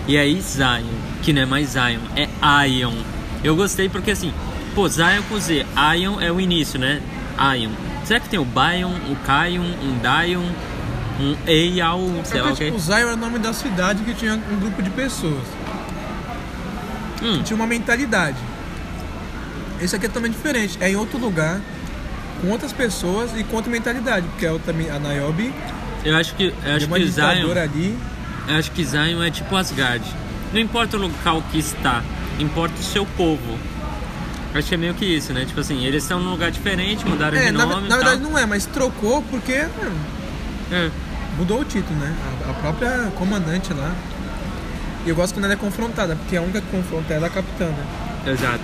E 0.07 0.17
aí 0.17 0.39
Zion, 0.39 0.83
que 1.25 1.33
não 1.33 1.41
é 1.41 1.45
mais 1.45 1.69
Zion, 1.69 1.99
é 2.15 2.29
Ion. 2.69 2.93
Eu 3.43 3.55
gostei 3.55 3.89
porque 3.89 4.11
assim, 4.11 4.31
pô, 4.75 4.87
Zion 4.87 5.23
com 5.27 5.39
Z, 5.39 5.65
Ion 5.97 6.21
é 6.21 6.31
o 6.31 6.39
início, 6.39 6.79
né? 6.79 7.01
Ion. 7.57 7.71
Será 8.05 8.19
que 8.19 8.29
tem 8.29 8.37
o 8.37 8.45
Bion, 8.45 8.91
o 9.09 9.15
Kion, 9.25 9.63
um 9.63 9.97
Dion, 9.99 10.43
um 11.19 11.35
Eyal, 11.47 11.99
sei 12.23 12.41
lá 12.41 12.49
É 12.49 12.51
o 12.51 12.55
que, 12.55 12.65
tipo, 12.65 12.77
Zion 12.77 12.95
era 12.97 13.13
o 13.13 13.17
nome 13.17 13.39
da 13.39 13.53
cidade 13.53 14.03
que 14.03 14.13
tinha 14.13 14.35
um 14.35 14.59
grupo 14.59 14.83
de 14.83 14.91
pessoas. 14.91 15.43
Hum, 17.23 17.41
Tinha 17.41 17.55
uma 17.55 17.65
mentalidade. 17.65 18.37
Esse 19.81 19.95
aqui 19.95 20.05
é 20.05 20.09
totalmente 20.09 20.33
diferente. 20.33 20.77
É 20.79 20.91
em 20.91 20.95
outro 20.95 21.17
lugar, 21.17 21.59
com 22.39 22.49
outras 22.49 22.71
pessoas 22.71 23.31
e 23.35 23.43
com 23.43 23.55
outra 23.55 23.71
mentalidade. 23.71 24.27
Porque 24.27 24.45
a, 24.45 24.51
outra, 24.53 24.71
a 24.71 24.99
Niobe 24.99 25.51
eu 26.03 26.15
acho 26.15 26.35
que 26.35 26.43
eu 26.43 26.53
é 26.63 26.75
acho 26.75 26.87
que 26.87 27.07
Zion, 27.07 27.51
ali. 27.51 27.97
eu 28.47 28.55
acho 28.55 28.71
que 28.71 28.83
Zion 28.85 29.23
é 29.23 29.31
tipo 29.31 29.55
Asgard. 29.55 30.05
Não 30.53 30.59
importa 30.59 30.97
o 30.97 30.99
local 30.99 31.43
que 31.51 31.57
está, 31.59 32.01
importa 32.39 32.75
o 32.79 32.83
seu 32.83 33.05
povo. 33.17 33.57
Eu 34.53 34.59
acho 34.59 34.69
que 34.69 34.75
é 34.75 34.77
meio 34.77 34.93
que 34.93 35.05
isso, 35.05 35.33
né? 35.33 35.43
Tipo 35.45 35.59
assim, 35.59 35.83
eles 35.85 36.03
estão 36.03 36.19
num 36.19 36.31
lugar 36.31 36.49
diferente, 36.49 37.05
mudaram 37.05 37.37
É, 37.37 37.45
de 37.47 37.51
na, 37.51 37.65
nome 37.65 37.89
na 37.89 37.95
e 37.95 37.97
verdade 37.99 38.21
tal. 38.21 38.31
não 38.31 38.39
é, 38.39 38.45
mas 38.45 38.65
trocou 38.65 39.21
porque 39.23 39.51
é, 39.51 39.69
É. 40.71 40.89
mudou 41.37 41.59
o 41.59 41.65
título, 41.65 41.99
né? 41.99 42.15
A, 42.47 42.51
a 42.51 42.53
própria 42.53 43.11
comandante 43.17 43.73
lá. 43.73 43.93
E 45.05 45.09
eu 45.09 45.15
gosto 45.15 45.33
quando 45.33 45.43
ela 45.45 45.53
é 45.53 45.57
confrontada, 45.57 46.15
porque 46.15 46.37
a 46.37 46.41
única 46.41 46.61
que 46.61 46.67
confronta 46.71 47.13
ela 47.13 47.25
é 47.27 47.29
a 47.29 47.31
capitã, 47.33 47.65
né? 47.65 47.85
Exato. 48.27 48.63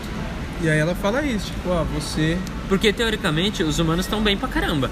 E 0.62 0.70
aí 0.70 0.80
ela 0.80 0.96
fala 0.96 1.22
isso, 1.24 1.48
tipo, 1.48 1.70
ó, 1.70 1.84
você. 1.84 2.38
Porque 2.70 2.94
teoricamente 2.94 3.62
os 3.64 3.78
humanos 3.78 4.06
estão 4.06 4.22
bem 4.22 4.38
pra 4.38 4.48
caramba. 4.48 4.90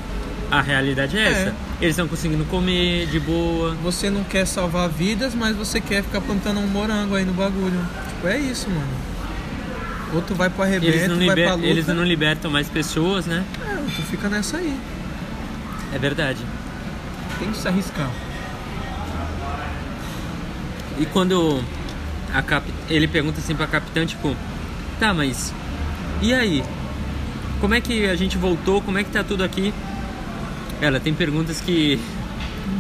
A 0.52 0.62
realidade 0.62 1.18
é, 1.18 1.22
É. 1.22 1.32
essa. 1.32 1.54
Eles 1.82 1.92
estão 1.94 2.08
conseguindo 2.08 2.44
comer 2.46 3.08
de 3.08 3.20
boa. 3.20 3.74
Você 3.84 4.10
não 4.10 4.24
quer 4.24 4.46
salvar 4.46 4.90
vidas, 4.90 5.34
mas 5.34 5.56
você 5.56 5.80
quer 5.80 6.04
ficar 6.04 6.20
plantando 6.22 6.60
um 6.60 6.68
morango 6.68 7.16
aí 7.16 7.24
no 7.24 7.34
bagulho. 7.34 7.80
Tipo, 8.10 8.28
é 8.28 8.38
isso, 8.38 8.70
mano. 8.70 9.10
Ou 10.14 10.22
tu 10.22 10.36
vai 10.36 10.50
pro 10.50 10.66
Eles 10.66 10.78
arrebento, 10.84 11.10
não, 11.10 11.18
vai 11.18 11.28
liber- 11.28 11.46
pra 11.46 11.54
luta. 11.56 11.68
eles 11.68 11.88
não 11.88 12.04
libertam 12.04 12.52
mais 12.52 12.68
pessoas, 12.68 13.26
né? 13.26 13.46
É, 13.62 13.76
tu 13.96 14.02
fica 14.04 14.28
nessa 14.28 14.58
aí. 14.58 14.78
É 15.94 15.98
verdade. 15.98 16.40
Tem 17.40 17.50
que 17.52 17.58
se 17.58 17.68
arriscar. 17.68 18.10
E 21.00 21.06
quando 21.06 21.64
a 22.34 22.42
cap... 22.42 22.66
ele 22.90 23.08
pergunta 23.08 23.40
assim 23.40 23.56
pra 23.56 23.68
capitã, 23.68 24.06
tipo, 24.06 24.36
tá, 25.00 25.14
mas 25.14 25.54
e 26.22 26.34
aí? 26.34 26.62
Como 27.62 27.74
é 27.74 27.80
que 27.82 28.06
a 28.08 28.16
gente 28.16 28.38
voltou? 28.38 28.82
Como 28.82 28.98
é 28.98 29.04
que 29.04 29.12
tá 29.12 29.24
tudo 29.24 29.44
aqui? 29.44 29.74
Ela 30.82 31.00
tem 31.00 31.14
perguntas 31.14 31.60
que 31.62 32.00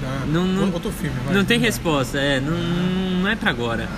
Dá. 0.01 0.25
Não- 0.27 0.45
não- 0.45 0.71
Outro 0.71 0.91
filme, 0.91 1.15
não 1.33 1.43
tem 1.43 1.59
resposta, 1.59 2.17
é, 2.19 2.39
não, 2.39 2.55
não 3.21 3.27
é 3.27 3.35
pra 3.35 3.49
agora. 3.49 3.89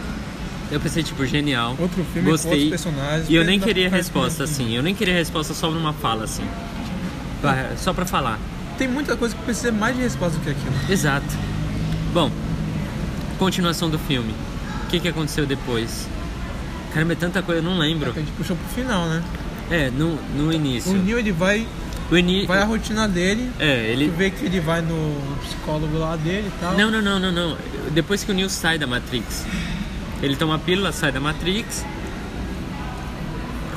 Eu 0.72 0.80
pensei, 0.80 1.04
tipo, 1.04 1.26
genial. 1.26 1.76
Outro 1.78 2.04
filme 2.14 2.30
Gostei. 2.32 2.70
personagens. 2.70 3.30
E 3.30 3.36
eu 3.36 3.44
nem 3.44 3.60
queria 3.60 3.90
resposta 3.90 4.46
assim, 4.46 4.74
eu 4.74 4.82
nem 4.82 4.96
queria 4.96 5.14
resposta 5.14 5.54
só 5.54 5.70
numa 5.70 5.92
fala 5.92 6.24
assim. 6.24 6.46
Pra- 7.42 7.72
Só 7.78 7.92
pra 7.94 8.06
falar. 8.06 8.40
tem 8.78 8.88
muita 8.88 9.18
coisa 9.18 9.36
que 9.36 9.42
precisa 9.44 9.72
mais 9.72 9.96
de 9.96 10.02
resposta 10.02 10.38
do 10.40 10.44
que 10.44 10.50
aquilo. 10.52 10.74
Exato. 10.90 11.26
Bom, 12.14 12.32
continuação 13.38 13.90
do 13.90 14.00
filme. 14.00 14.34
O 14.86 14.88
que, 14.90 15.00
que 15.00 15.08
aconteceu 15.08 15.46
depois? 15.46 16.08
Caramba, 16.94 17.14
é 17.14 17.16
tanta 17.16 17.42
coisa, 17.42 17.60
eu 17.62 17.64
não 17.64 17.78
lembro. 17.78 18.12
A 18.12 18.14
gente 18.14 18.32
puxou 18.32 18.56
pro 18.56 18.68
final, 18.70 19.08
né? 19.08 19.22
É, 19.70 19.90
no, 19.92 20.16
no 20.38 20.52
início. 20.54 20.92
O 20.94 20.98
Neo 20.98 21.18
ele 21.20 21.32
vai, 21.32 21.66
O 22.12 22.18
ini... 22.18 22.46
vai 22.46 22.60
a 22.62 22.66
rotina 22.66 23.08
dele, 23.08 23.50
É, 23.58 23.76
tu 23.76 24.02
ele. 24.02 24.10
vê 24.10 24.30
que 24.30 24.46
ele 24.46 24.60
vai 24.60 24.82
no 24.82 25.16
psicólogo 25.46 25.98
lá 25.98 26.16
dele 26.18 26.52
e 26.54 26.60
tal. 26.60 26.74
Não, 26.78 26.92
não, 26.92 27.02
não, 27.02 27.20
não, 27.20 27.32
não. 27.32 27.58
Depois 27.92 28.24
que 28.24 28.32
o 28.32 28.34
Neo 28.36 28.50
sai 28.50 28.78
da 28.78 28.86
Matrix. 28.86 29.46
Ele 30.22 30.36
toma 30.36 30.56
a 30.56 30.60
pílula, 30.60 30.92
sai 30.92 31.12
da 31.12 31.20
Matrix. 31.22 31.86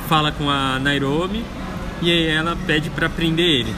Fala 0.09 0.31
com 0.31 0.49
a 0.49 0.77
Nairobi. 0.79 1.43
E 2.01 2.11
aí 2.11 2.27
ela 2.27 2.57
pede 2.67 2.89
pra 2.89 3.07
prender 3.09 3.45
ele. 3.61 3.73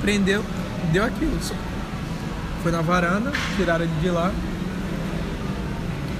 prendeu, 0.00 0.44
deu 0.92 1.04
aquilo. 1.04 1.38
Foi 2.64 2.72
na 2.72 2.82
varanda, 2.82 3.32
tiraram 3.56 3.84
ele 3.84 3.94
de 4.02 4.10
lá. 4.10 4.32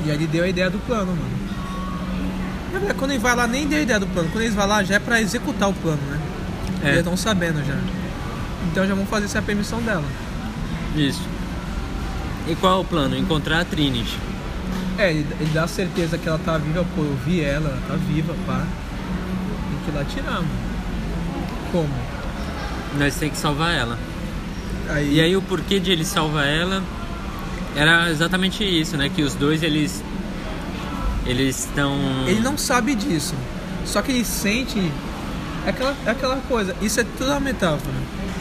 E 0.05 0.11
aí 0.11 0.17
ele 0.17 0.27
deu 0.29 0.45
a 0.45 0.49
ideia 0.49 0.71
do 0.71 0.79
plano, 0.87 1.07
mano. 1.09 1.43
Na 2.73 2.79
verdade, 2.79 2.99
quando 2.99 3.11
ele 3.11 3.21
vai 3.21 3.35
lá, 3.35 3.47
nem 3.49 3.67
deu 3.67 3.79
a 3.79 3.83
ideia 3.83 3.99
do 4.01 4.07
plano. 4.07 4.29
Quando 4.31 4.43
eles 4.43 4.55
vão 4.55 4.67
lá, 4.67 4.83
já 4.85 4.95
é 4.95 4.99
pra 5.01 5.21
executar 5.21 5.69
o 5.69 5.73
plano, 5.75 6.01
né? 6.09 6.21
É. 6.83 6.89
Eles 6.89 6.99
estão 6.99 7.17
sabendo 7.17 7.65
já. 7.65 7.77
Então 8.71 8.87
já 8.87 8.95
vão 8.95 9.07
fazer 9.07 9.27
essa 9.27 9.43
permissão 9.43 9.81
dela. 9.83 10.05
Isso. 10.97 11.23
E 12.49 12.55
qual 12.57 12.79
é 12.79 12.81
o 12.81 12.85
plano? 12.85 13.17
Encontrar 13.17 13.61
a 13.61 13.65
Trinity. 13.65 14.19
É, 14.99 15.11
ele, 15.11 15.27
ele 15.41 15.51
dá 15.55 15.67
certeza 15.67 16.19
que 16.19 16.29
ela 16.29 16.39
tá 16.39 16.59
viva, 16.59 16.85
pô, 16.95 17.03
eu 17.03 17.17
vi 17.25 17.41
ela, 17.41 17.71
ela 17.71 17.83
tá 17.89 17.95
viva, 17.95 18.35
pá. 18.47 18.67
Tem 19.71 19.79
que 19.85 19.91
ir 19.91 19.95
lá 19.95 20.05
tirar, 20.05 20.35
mano. 20.35 20.49
Como? 21.71 21.89
Nós 22.99 23.15
temos 23.17 23.35
que 23.35 23.41
salvar 23.41 23.75
ela. 23.75 23.99
Aí, 24.89 25.15
E 25.15 25.21
aí 25.21 25.37
o 25.37 25.43
porquê 25.43 25.81
de 25.81 25.91
ele 25.91 26.05
salvar 26.05 26.47
ela 26.47 26.83
era 27.75 28.11
exatamente 28.11 28.63
isso, 28.65 28.97
né? 28.97 29.09
Que 29.09 29.23
os 29.23 29.35
dois 29.35 29.63
eles 29.63 30.03
eles 31.25 31.61
estão 31.61 31.97
Ele 32.27 32.41
não 32.41 32.59
sabe 32.59 32.95
disso. 32.95 33.35
Só 33.85 34.03
que 34.03 34.13
ele 34.13 34.25
sente 34.25 34.93
aquela, 35.71 35.97
é 36.07 36.11
aquela 36.11 36.37
coisa. 36.49 36.75
Isso 36.81 37.01
é 37.01 37.05
tudo 37.17 37.31
uma 37.31 37.41
metáfora. 37.41 37.95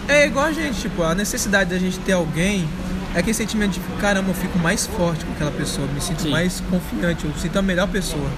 É 0.08 0.26
igual 0.26 0.46
a 0.46 0.52
gente, 0.52 0.80
tipo, 0.82 1.04
a 1.04 1.14
necessidade 1.16 1.70
da 1.70 1.78
gente 1.78 2.00
ter 2.00 2.14
alguém 2.14 2.68
é 3.14 3.20
aquele 3.20 3.34
sentimento 3.34 3.72
de 3.74 3.80
caramba, 4.00 4.30
eu 4.30 4.34
fico 4.34 4.58
mais 4.60 4.86
forte 4.88 5.24
com 5.26 5.32
aquela 5.34 5.52
pessoa, 5.52 5.88
me 5.88 6.02
sinto 6.02 6.24
Sim. 6.24 6.30
mais 6.32 6.62
confiante, 6.70 7.26
eu 7.26 7.34
sinto 7.36 7.58
a 7.60 7.62
melhor 7.62 7.88
pessoa. 7.88 8.30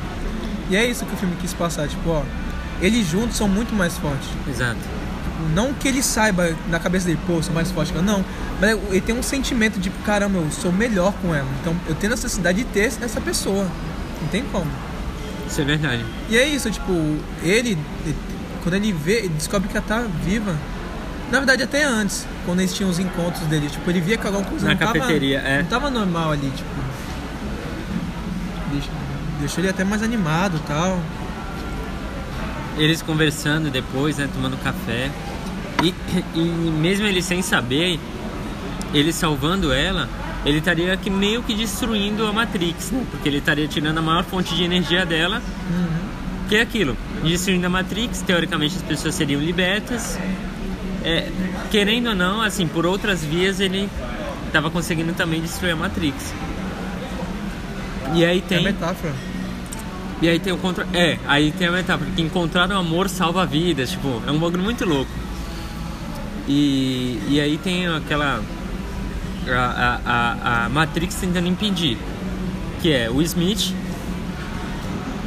E 0.70 0.76
é 0.76 0.86
isso 0.86 1.06
que 1.06 1.14
o 1.14 1.18
filme 1.18 1.36
quis 1.40 1.54
passar, 1.54 1.88
tipo, 1.88 2.10
ó, 2.10 2.24
eles 2.82 3.08
juntos 3.08 3.38
são 3.38 3.48
muito 3.48 3.74
mais 3.76 3.98
fortes. 3.98 4.28
Exato. 4.48 4.80
Não 5.54 5.74
que 5.74 5.88
ele 5.88 6.02
saiba 6.02 6.56
na 6.70 6.80
cabeça 6.80 7.06
dele, 7.06 7.20
pô, 7.28 7.34
eu 7.34 7.44
sou 7.44 7.54
mais 7.54 7.70
forte 7.72 7.92
que 7.92 7.98
ela, 7.98 8.06
não. 8.06 8.24
Mas 8.62 8.78
ele 8.90 9.02
tem 9.02 9.16
um 9.18 9.24
sentimento 9.24 9.80
de, 9.80 9.90
caramba, 10.06 10.40
eu 10.40 10.50
sou 10.52 10.72
melhor 10.72 11.14
com 11.22 11.34
ela. 11.36 11.48
Então 11.62 11.76
eu 11.88 11.96
tenho 11.96 12.12
necessidade 12.12 12.58
de 12.60 12.66
ter 12.66 12.92
essa 13.02 13.20
pessoa. 13.22 13.68
Não 14.22 14.28
tem 14.30 14.44
como. 14.52 14.70
Isso 15.48 15.60
é 15.62 15.66
verdade. 15.66 16.06
E 16.30 16.38
é 16.38 16.48
isso, 16.48 16.72
tipo, 16.72 16.92
ele- 17.44 17.78
quando 18.64 18.76
ele 18.76 18.92
vê, 18.94 19.20
ele 19.20 19.30
descobre 19.30 19.68
que 19.68 19.78
ela 19.78 19.86
tá 19.86 20.06
viva. 20.24 20.56
Na 21.32 21.40
verdade, 21.40 21.64
até 21.64 21.84
antes, 21.84 22.26
quando 22.46 22.60
eles 22.60 22.74
tinham 22.74 22.90
os 22.90 23.00
encontros 23.00 23.46
dele, 23.48 23.68
tipo, 23.70 23.90
ele 23.90 24.00
via 24.02 24.18
que 24.18 24.26
alguma 24.26 24.46
coisa 24.46 24.66
Na 24.66 24.72
não 24.72 24.78
tava, 24.80 24.94
cafeteria, 24.94 25.40
é. 25.40 25.62
não 25.62 25.70
tava 25.70 25.90
normal 25.90 26.32
ali, 26.32 26.50
tipo. 26.56 26.70
Deixa- 28.72 28.90
Deixou 29.40 29.62
ele 29.62 29.70
até 29.70 29.84
mais 29.84 30.02
animado 30.02 30.58
e 30.58 30.68
tal. 30.68 31.00
Eles 32.78 33.02
conversando 33.02 33.70
depois, 33.70 34.18
né, 34.18 34.30
tomando 34.34 34.58
café. 34.64 35.12
E, 35.84 35.94
e 36.36 36.40
mesmo 36.42 37.06
ele 37.06 37.22
sem 37.22 37.42
saber, 37.42 38.00
ele 38.94 39.12
salvando 39.12 39.72
ela, 39.74 40.08
ele 40.46 40.60
estaria 40.60 40.96
que 40.98 41.10
meio 41.10 41.44
que 41.44 41.54
destruindo 41.54 42.26
a 42.26 42.32
Matrix, 42.34 42.92
né? 42.92 43.06
Porque 43.12 43.28
ele 43.28 43.38
estaria 43.40 43.68
tirando 43.68 43.98
a 43.98 44.02
maior 44.02 44.24
fonte 44.24 44.56
de 44.56 44.64
energia 44.64 45.06
dela, 45.06 45.42
que 46.48 46.56
é 46.56 46.62
aquilo. 46.62 46.96
Destruindo 47.24 47.66
a 47.66 47.70
Matrix, 47.70 48.22
teoricamente 48.22 48.76
as 48.76 48.82
pessoas 48.84 49.16
seriam 49.16 49.42
libertas. 49.42 50.18
É, 51.04 51.30
querendo 51.72 52.10
ou 52.10 52.16
não, 52.16 52.42
assim, 52.42 52.68
por 52.68 52.86
outras 52.86 53.24
vias 53.24 53.60
ele 53.60 53.90
estava 54.48 54.70
conseguindo 54.70 55.14
também 55.14 55.42
destruir 55.42 55.72
a 55.72 55.76
Matrix. 55.76 56.34
E 58.14 58.24
aí 58.26 58.38
É 58.40 58.42
tem. 58.42 58.64
metáfora. 58.64 59.14
E 60.22 60.30
aí 60.30 60.40
tem 60.40 60.54
o 60.54 60.58
contra. 60.58 60.88
É, 60.94 61.18
aí 61.28 61.52
tem 61.52 61.68
a 61.68 61.72
metáfora, 61.72 62.10
que 62.16 62.22
encontrar 62.22 62.70
o 62.70 62.78
amor 62.78 63.10
salva 63.10 63.46
vidas, 63.46 63.92
tipo, 63.92 64.22
é 64.26 64.32
um 64.32 64.38
bagulho 64.40 64.64
muito 64.64 64.86
louco. 64.86 65.12
E, 66.48 67.20
e 67.30 67.40
aí 67.42 67.58
tem 67.58 67.88
aquela. 67.88 68.42
A, 69.48 69.52
a, 69.52 70.00
a, 70.06 70.66
a 70.66 70.70
Matrix 70.70 71.16
tentando 71.16 71.48
impedir. 71.48 71.98
Que 72.82 72.92
é 72.94 73.10
o 73.10 73.22
Smith, 73.22 73.74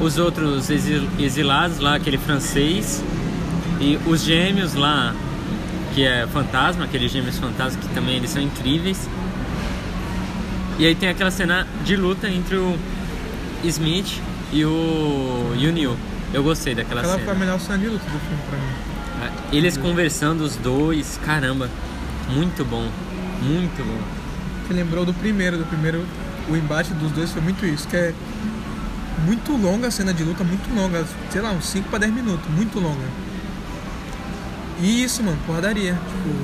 os 0.00 0.18
outros 0.18 0.68
exil- 0.70 1.08
exilados 1.18 1.78
lá, 1.78 1.94
aquele 1.96 2.18
francês, 2.18 3.02
e 3.80 3.98
os 4.06 4.22
gêmeos 4.22 4.74
lá, 4.74 5.14
que 5.94 6.04
é 6.04 6.26
fantasma, 6.26 6.84
aqueles 6.84 7.10
gêmeos 7.10 7.38
fantasmas 7.38 7.82
que 7.84 7.94
também 7.94 8.16
eles 8.16 8.30
são 8.30 8.42
incríveis. 8.42 9.08
E 10.78 10.86
aí 10.86 10.94
tem 10.94 11.08
aquela 11.08 11.30
cena 11.30 11.66
de 11.84 11.96
luta 11.96 12.28
entre 12.28 12.56
o 12.56 12.76
Smith 13.64 14.20
e 14.52 14.64
o, 14.64 15.52
e 15.56 15.86
o. 15.86 15.96
Eu 16.34 16.42
gostei 16.42 16.74
daquela 16.74 17.00
Aquela 17.00 17.14
foi 17.14 17.22
a 17.22 17.26
cena. 17.26 17.38
melhor 17.38 17.60
cena 17.60 17.78
de 17.78 17.86
luta 17.86 18.04
do 18.04 18.18
filme 18.18 18.42
pra 18.50 18.58
mim. 18.58 19.32
Eles 19.52 19.76
conversando, 19.78 20.42
os 20.42 20.56
dois, 20.56 21.18
caramba, 21.24 21.70
muito 22.28 22.62
bom, 22.64 22.86
muito 23.42 23.82
bom. 23.84 23.98
que 24.68 24.74
lembrou 24.74 25.06
do 25.06 25.14
primeiro, 25.14 25.56
do 25.56 25.64
primeiro, 25.64 26.04
o 26.50 26.56
embate 26.56 26.92
dos 26.92 27.10
dois 27.12 27.32
foi 27.32 27.40
muito 27.40 27.64
isso, 27.64 27.88
que 27.88 27.96
é 27.96 28.12
muito 29.24 29.52
longa 29.56 29.88
a 29.88 29.90
cena 29.90 30.12
de 30.12 30.22
luta, 30.22 30.44
muito 30.44 30.72
longa, 30.74 31.04
sei 31.30 31.40
lá, 31.40 31.50
uns 31.50 31.66
5 31.66 31.88
para 31.88 32.00
10 32.00 32.12
minutos, 32.12 32.48
muito 32.50 32.78
longa. 32.78 33.04
E 34.80 35.02
isso, 35.02 35.22
mano, 35.22 35.38
porradaria, 35.46 35.92
tipo, 35.92 36.36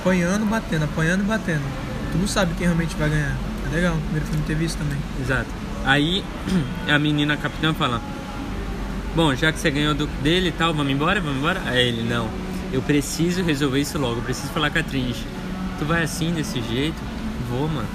apanhando, 0.00 0.44
batendo, 0.46 0.84
apanhando 0.84 1.24
batendo. 1.24 1.62
Tu 2.10 2.18
não 2.18 2.26
sabe 2.26 2.54
quem 2.54 2.66
realmente 2.66 2.96
vai 2.96 3.08
ganhar. 3.08 3.36
É 3.70 3.74
legal, 3.74 3.96
primeiro 4.04 4.26
filme 4.26 4.44
teve 4.46 4.64
isso 4.64 4.76
também. 4.76 4.98
Exato. 5.20 5.46
Aí 5.84 6.24
a 6.88 6.98
menina 6.98 7.36
capitã 7.36 7.72
fala: 7.72 8.00
Bom, 9.14 9.34
já 9.34 9.52
que 9.52 9.58
você 9.58 9.70
ganhou 9.70 9.94
do, 9.94 10.06
dele 10.22 10.48
e 10.48 10.52
tal, 10.52 10.74
vamos 10.74 10.92
embora? 10.92 11.20
Vamos 11.20 11.38
embora? 11.38 11.62
Aí 11.66 11.88
ele: 11.88 12.02
Não, 12.02 12.28
eu 12.72 12.82
preciso 12.82 13.42
resolver 13.42 13.80
isso 13.80 13.98
logo, 13.98 14.16
eu 14.16 14.22
preciso 14.22 14.52
falar 14.52 14.70
com 14.70 14.78
a 14.78 14.82
Trinity. 14.82 15.24
Tu 15.78 15.84
vai 15.84 16.02
assim, 16.02 16.32
desse 16.32 16.60
jeito? 16.62 17.00
Vou, 17.48 17.68
mano. 17.68 17.88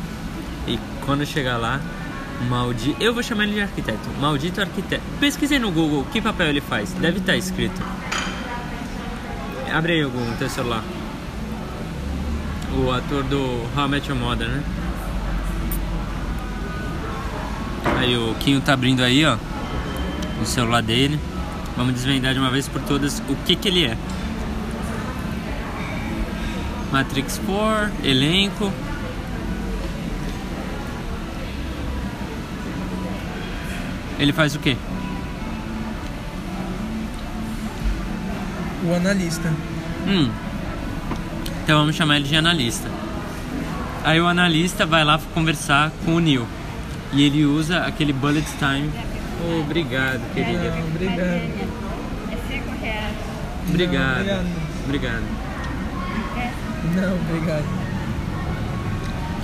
E 0.67 0.79
quando 1.05 1.25
chegar 1.25 1.57
lá, 1.57 1.79
maldito. 2.49 3.01
Eu 3.01 3.13
vou 3.13 3.23
chamar 3.23 3.43
ele 3.43 3.53
de 3.53 3.61
arquiteto. 3.61 4.09
Maldito 4.19 4.61
arquiteto. 4.61 5.03
Pesquisei 5.19 5.59
no 5.59 5.71
Google 5.71 6.05
que 6.11 6.21
papel 6.21 6.47
ele 6.47 6.61
faz. 6.61 6.91
Deve 6.93 7.19
estar 7.19 7.35
escrito. 7.35 7.81
Abre 9.71 9.93
aí 9.93 10.05
o 10.05 10.09
Google 10.09 10.33
teu 10.37 10.49
celular. 10.49 10.83
O 12.77 12.91
ator 12.91 13.23
do 13.23 13.65
How 13.75 13.85
I 13.85 13.89
Met 13.89 14.09
Your 14.09 14.19
Mother, 14.19 14.47
né? 14.47 14.63
Aí 17.97 18.15
o 18.15 18.35
Quinho 18.35 18.61
tá 18.61 18.73
abrindo 18.73 19.01
aí, 19.01 19.25
ó, 19.25 19.37
o 20.41 20.45
celular 20.45 20.83
dele. 20.83 21.19
Vamos 21.75 21.93
desvendar 21.93 22.33
de 22.33 22.39
uma 22.39 22.49
vez 22.49 22.67
por 22.67 22.81
todas 22.81 23.19
o 23.27 23.35
que 23.45 23.55
que 23.55 23.67
ele 23.67 23.85
é. 23.85 23.97
Matrix 26.91 27.41
4, 27.45 27.91
elenco. 28.03 28.71
Ele 34.19 34.33
faz 34.33 34.55
o 34.55 34.59
quê? 34.59 34.75
O 38.85 38.93
analista. 38.93 39.53
Hum. 40.07 40.31
Então 41.63 41.79
vamos 41.79 41.95
chamar 41.95 42.17
ele 42.17 42.27
de 42.27 42.35
analista. 42.35 42.89
Aí 44.03 44.21
o 44.21 44.27
analista 44.27 44.85
vai 44.85 45.03
lá 45.03 45.19
conversar 45.33 45.91
com 46.05 46.15
o 46.15 46.19
Neil. 46.19 46.47
E 47.11 47.23
ele 47.23 47.45
usa 47.45 47.79
aquele 47.79 48.13
bullet 48.13 48.47
time. 48.57 48.89
Oh, 49.45 49.61
obrigado, 49.61 50.21
querida. 50.33 50.71
Não, 50.71 50.87
obrigado. 50.87 51.19
É. 51.19 51.67
Obrigado. 53.69 54.25
Não, 54.25 54.67
Obrigado. 54.85 55.23
Não, 56.95 57.15
obrigado. 57.15 57.65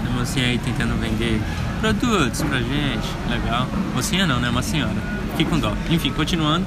A 0.07 0.09
mocinha 0.11 0.45
aí 0.47 0.57
tentando 0.57 0.99
vender 0.99 1.41
produtos 1.83 2.41
pra 2.43 2.59
gente. 2.59 3.05
Legal. 3.29 3.67
Mocinha 3.93 4.25
não, 4.25 4.39
né? 4.39 4.49
Uma 4.49 4.61
senhora. 4.63 4.95
Fique 5.35 5.49
com 5.49 5.59
dó. 5.59 5.73
Enfim, 5.89 6.13
continuando. 6.13 6.65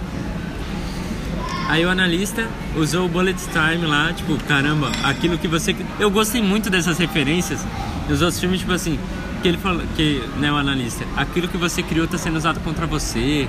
Aí 1.68 1.86
o 1.86 1.88
analista 1.88 2.46
usou 2.76 3.06
o 3.06 3.08
bullet 3.08 3.40
time 3.48 3.86
lá, 3.86 4.12
tipo, 4.12 4.36
caramba, 4.44 4.92
aquilo 5.02 5.38
que 5.38 5.48
você. 5.48 5.74
Eu 5.98 6.10
gostei 6.10 6.42
muito 6.42 6.68
dessas 6.68 6.98
referências 6.98 7.64
nos 8.08 8.20
outros 8.20 8.38
filmes, 8.38 8.60
tipo 8.60 8.72
assim, 8.72 8.98
que 9.42 9.48
ele 9.48 9.56
falou, 9.56 9.82
que, 9.96 10.22
né, 10.36 10.52
o 10.52 10.56
analista, 10.56 11.04
aquilo 11.16 11.48
que 11.48 11.56
você 11.56 11.82
criou 11.82 12.06
tá 12.06 12.18
sendo 12.18 12.36
usado 12.36 12.60
contra 12.60 12.86
você. 12.86 13.48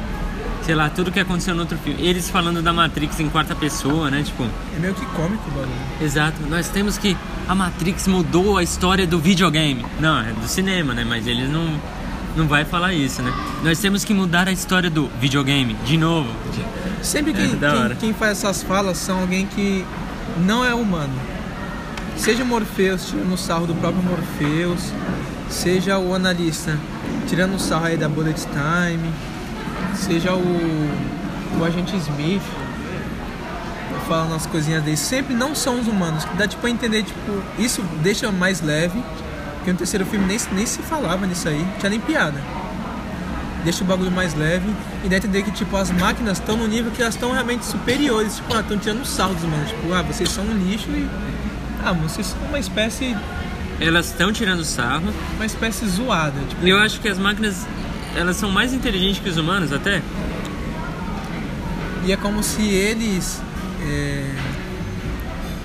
Sei 0.67 0.75
lá, 0.75 0.89
tudo 0.89 1.13
que 1.13 1.19
aconteceu 1.19 1.55
no 1.55 1.61
outro 1.61 1.77
filme. 1.77 2.05
Eles 2.05 2.29
falando 2.29 2.61
da 2.61 2.73
Matrix 2.73 3.17
em 3.21 3.29
quarta 3.29 3.55
pessoa, 3.55 4.11
né? 4.11 4.21
Tipo, 4.21 4.43
É 4.75 4.79
meio 4.79 4.93
que 4.93 5.05
cômico 5.05 5.43
o 5.47 5.51
bagulho. 5.51 5.71
exato, 6.01 6.41
nós 6.49 6.67
temos 6.67 6.97
que. 6.97 7.15
A 7.47 7.55
Matrix 7.55 8.05
mudou 8.05 8.57
a 8.57 8.63
história 8.63 9.07
do 9.07 9.17
videogame. 9.17 9.85
Não, 9.97 10.19
é 10.19 10.33
do 10.33 10.45
cinema, 10.45 10.93
né? 10.93 11.05
Mas 11.07 11.25
eles 11.25 11.49
não. 11.49 11.65
Não 12.35 12.47
vai 12.47 12.65
falar 12.65 12.93
isso, 12.93 13.21
né? 13.23 13.33
Nós 13.63 13.79
temos 13.79 14.03
que 14.03 14.13
mudar 14.13 14.47
a 14.49 14.51
história 14.51 14.89
do 14.89 15.09
videogame, 15.21 15.73
de 15.85 15.97
novo. 15.97 16.29
Sempre 17.01 17.31
É, 17.31 17.35
quem, 17.35 17.95
quem- 17.99 18.13
faz 18.13 18.33
essas 18.43 18.61
falas 18.61 18.97
são 18.97 19.21
alguém 19.21 19.45
que 19.47 19.85
não 20.45 20.63
é 20.65 20.73
humano. 20.73 21.13
Seja 22.17 22.43
o 22.43 22.45
Morpheus 22.45 23.05
tirando 23.07 23.33
o 23.33 23.37
sarro 23.37 23.65
do 23.67 23.73
próprio 23.75 24.03
Morpheus, 24.03 24.91
seja 25.49 25.97
o 25.97 26.13
analista 26.13 26.77
tirando 27.27 27.55
o 27.55 27.59
sarro 27.59 27.85
aí 27.85 27.97
da 27.97 28.07
Bullet 28.09 28.39
Time, 28.39 29.09
seja 29.97 30.33
o, 30.33 31.59
o 31.59 31.63
agente 31.63 31.95
Smith 31.97 32.41
falando 34.07 34.35
as 34.35 34.45
coisinhas 34.45 34.83
dele. 34.83 34.97
Sempre 34.97 35.33
não 35.33 35.53
são 35.53 35.79
os 35.79 35.87
humanos. 35.87 36.23
Que 36.23 36.35
dá 36.35 36.47
tipo 36.47 36.65
a 36.65 36.69
entender, 36.69 37.03
tipo, 37.03 37.43
isso 37.59 37.81
deixa 38.01 38.31
mais 38.31 38.61
leve. 38.61 39.03
Porque 39.57 39.71
no 39.71 39.77
terceiro 39.77 40.05
filme 40.05 40.25
nem, 40.25 40.37
nem 40.53 40.65
se 40.65 40.81
falava 40.81 41.25
nisso 41.25 41.49
aí, 41.49 41.67
tinha 41.79 41.89
nem 41.89 41.99
piada 41.99 42.41
deixa 43.63 43.83
o 43.83 43.87
bagulho 43.87 44.11
mais 44.11 44.33
leve 44.33 44.65
e 45.03 45.09
dá 45.09 45.15
a 45.15 45.17
entender 45.17 45.43
que 45.43 45.51
tipo 45.51 45.75
as 45.75 45.91
máquinas 45.91 46.39
estão 46.39 46.55
no 46.55 46.67
nível 46.67 46.89
que 46.89 47.01
elas 47.01 47.15
estão 47.15 47.33
realmente 47.33 47.65
superiores, 47.65 48.37
tipo, 48.37 48.53
ah, 48.53 48.61
estão 48.61 48.77
tirando 48.77 49.05
sarro 49.05 49.33
dos 49.33 49.43
humanos, 49.43 49.69
tipo, 49.69 49.93
ah, 49.93 50.01
vocês 50.03 50.29
são 50.29 50.45
um 50.45 50.53
lixo 50.53 50.89
e 50.89 51.05
ah, 51.83 51.91
vocês 51.91 52.27
são 52.27 52.39
uma 52.47 52.59
espécie, 52.59 53.15
Elas 53.79 54.07
estão 54.07 54.31
tirando 54.31 54.63
sarro. 54.63 55.13
uma 55.35 55.45
espécie 55.45 55.85
zoada, 55.87 56.39
tipo, 56.47 56.65
Eu 56.65 56.77
acho 56.79 56.99
que 56.99 57.07
as 57.07 57.17
máquinas. 57.17 57.67
Elas 58.17 58.35
são 58.35 58.51
mais 58.51 58.73
inteligentes 58.73 59.21
que 59.21 59.29
os 59.29 59.37
humanos, 59.37 59.71
até. 59.71 60.01
e 62.03 62.11
é 62.11 62.17
como 62.17 62.41
se 62.41 62.67
eles 62.67 63.39
é, 63.81 64.31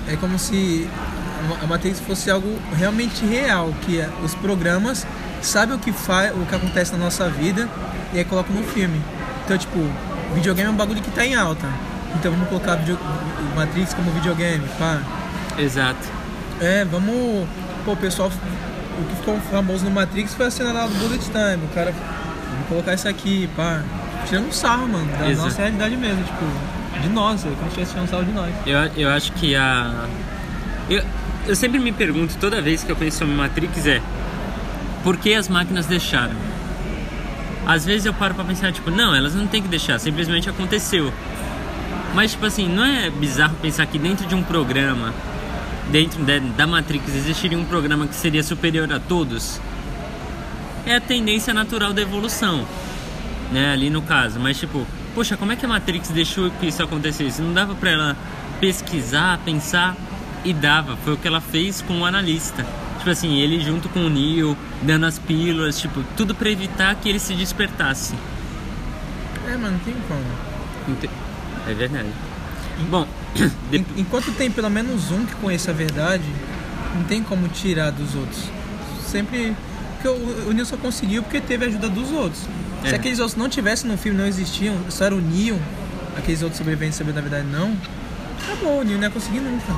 é 0.09 0.15
como 0.17 0.37
se 0.37 0.87
a 1.61 1.67
Matrix 1.67 1.99
fosse 1.99 2.29
algo 2.29 2.47
realmente 2.77 3.25
real, 3.25 3.73
que 3.81 3.99
é, 3.99 4.09
os 4.23 4.35
programas 4.35 5.05
sabem 5.41 5.75
o 5.75 5.79
que 5.79 5.91
faz, 5.91 6.31
o 6.35 6.45
que 6.45 6.55
acontece 6.55 6.91
na 6.93 6.99
nossa 6.99 7.27
vida 7.27 7.67
e 8.13 8.19
aí 8.19 8.25
colocam 8.25 8.55
no 8.55 8.63
filme. 8.63 9.01
Então, 9.43 9.57
tipo, 9.57 9.79
videogame 10.33 10.69
é 10.69 10.71
um 10.71 10.75
bagulho 10.75 11.01
que 11.01 11.11
tá 11.11 11.25
em 11.25 11.35
alta. 11.35 11.67
Então 12.15 12.31
vamos 12.31 12.47
colocar 12.47 12.75
video, 12.75 12.97
Matrix 13.55 13.93
como 13.93 14.11
videogame, 14.11 14.63
pá. 14.77 15.01
Exato. 15.57 16.07
É, 16.61 16.85
vamos. 16.85 17.47
Pô, 17.83 17.93
o 17.93 17.97
pessoal. 17.97 18.31
O 18.99 19.05
que 19.05 19.15
ficou 19.15 19.39
famoso 19.51 19.83
no 19.83 19.91
Matrix 19.91 20.35
foi 20.35 20.45
a 20.45 20.51
cena 20.51 20.71
lá 20.71 20.85
do 20.85 20.93
Bullet 20.95 21.23
Time. 21.23 21.65
O 21.65 21.73
cara. 21.73 21.93
Colocar 22.67 22.93
isso 22.93 23.07
aqui, 23.07 23.49
pá. 23.55 23.83
Tirando 24.27 24.47
um 24.47 24.51
sarro, 24.51 24.87
mano. 24.87 25.05
Da 25.17 25.29
Exato. 25.29 25.47
nossa 25.47 25.61
realidade 25.61 25.97
mesmo, 25.97 26.23
tipo. 26.23 26.45
De 27.01 27.09
nós, 27.09 27.43
eu 27.43 27.51
a 27.51 27.55
gente 27.55 27.67
estivesse 27.67 27.91
tirando 27.91 28.09
sarro 28.09 28.25
de 28.25 28.31
nós. 28.31 28.53
Eu, 28.65 28.77
eu 28.95 29.09
acho 29.09 29.31
que 29.33 29.55
a. 29.55 30.07
Eu, 30.89 31.03
eu 31.47 31.55
sempre 31.55 31.79
me 31.79 31.91
pergunto, 31.91 32.35
toda 32.37 32.61
vez 32.61 32.83
que 32.83 32.91
eu 32.91 32.95
penso 32.95 33.17
sobre 33.17 33.33
Matrix, 33.33 33.85
é. 33.87 34.01
Por 35.03 35.17
que 35.17 35.33
as 35.33 35.49
máquinas 35.49 35.85
deixaram? 35.85 36.35
Às 37.65 37.85
vezes 37.85 38.05
eu 38.05 38.13
paro 38.13 38.33
pra 38.33 38.43
pensar, 38.43 38.71
tipo, 38.71 38.89
não, 38.89 39.15
elas 39.15 39.35
não 39.35 39.47
têm 39.47 39.61
que 39.61 39.67
deixar, 39.67 39.99
simplesmente 39.99 40.49
aconteceu. 40.49 41.13
Mas, 42.13 42.31
tipo 42.31 42.45
assim, 42.45 42.67
não 42.67 42.85
é 42.85 43.09
bizarro 43.09 43.55
pensar 43.61 43.85
que 43.85 43.97
dentro 43.97 44.25
de 44.27 44.35
um 44.35 44.43
programa, 44.43 45.13
dentro 45.91 46.23
da, 46.23 46.39
da 46.39 46.67
Matrix, 46.67 47.15
existiria 47.15 47.57
um 47.57 47.65
programa 47.65 48.05
que 48.05 48.15
seria 48.15 48.43
superior 48.43 48.91
a 48.93 48.99
todos? 48.99 49.59
É 50.85 50.95
a 50.95 51.01
tendência 51.01 51.53
natural 51.53 51.93
da 51.93 52.01
evolução, 52.01 52.65
né? 53.51 53.71
Ali 53.71 53.89
no 53.89 54.01
caso. 54.01 54.39
Mas, 54.39 54.57
tipo, 54.59 54.85
poxa, 55.15 55.37
como 55.37 55.51
é 55.51 55.55
que 55.55 55.65
a 55.65 55.69
Matrix 55.69 56.09
deixou 56.09 56.49
que 56.51 56.67
isso 56.67 56.83
acontecesse? 56.83 57.41
Não 57.41 57.53
dava 57.53 57.73
pra 57.75 57.89
ela 57.91 58.17
pesquisar, 58.59 59.39
pensar 59.45 59.95
e 60.43 60.53
dava. 60.53 60.97
Foi 60.97 61.13
o 61.13 61.17
que 61.17 61.27
ela 61.27 61.39
fez 61.41 61.81
com 61.81 62.01
o 62.01 62.05
analista. 62.05 62.65
Tipo 62.97 63.09
assim, 63.09 63.37
ele 63.39 63.59
junto 63.61 63.89
com 63.89 64.05
o 64.05 64.09
Neo, 64.09 64.57
dando 64.81 65.05
as 65.05 65.17
pílulas, 65.19 65.79
tipo, 65.79 66.03
tudo 66.15 66.33
pra 66.35 66.49
evitar 66.49 66.95
que 66.95 67.09
ele 67.09 67.19
se 67.19 67.33
despertasse. 67.33 68.13
É, 69.47 69.51
mano, 69.57 69.71
não 69.71 69.79
tem 69.79 69.95
como. 70.07 70.23
É 71.67 71.73
verdade. 71.73 72.07
Bom, 72.89 73.05
de- 73.71 73.85
Enquanto 73.97 74.31
tem 74.33 74.49
pelo 74.51 74.69
menos 74.69 75.11
um 75.11 75.25
que 75.25 75.35
conheça 75.35 75.71
a 75.71 75.73
verdade, 75.73 76.23
não 76.95 77.03
tem 77.03 77.21
como 77.23 77.47
tirar 77.49 77.91
dos 77.91 78.15
outros. 78.15 78.43
Sempre. 79.05 79.55
Porque 80.03 80.07
o, 80.09 80.61
o 80.61 80.65
só 80.65 80.75
conseguiu 80.75 81.23
porque 81.23 81.39
teve 81.39 81.63
a 81.63 81.67
ajuda 81.69 81.87
dos 81.87 82.11
outros. 82.11 82.41
Se 82.85 82.89
É. 82.91 82.95
aqueles 82.95 83.19
outros 83.19 83.37
não 83.37 83.47
tivessem 83.47 83.89
no 83.89 83.97
filme, 83.97 84.17
não 84.19 84.27
existiam, 84.27 84.75
só 84.89 85.05
era 85.05 85.15
o 85.15 85.21
Neo, 85.21 85.57
aqueles 86.17 86.41
outros 86.41 86.57
sobreviventes 86.57 86.97
sabiam 86.97 87.15
na 87.15 87.21
verdade 87.21 87.47
não, 87.49 87.73
acabou, 88.43 88.81
o 88.81 88.83
Neo 88.83 88.97
não 88.97 89.03
ia 89.05 89.09
conseguir 89.09 89.39
nunca. 89.39 89.73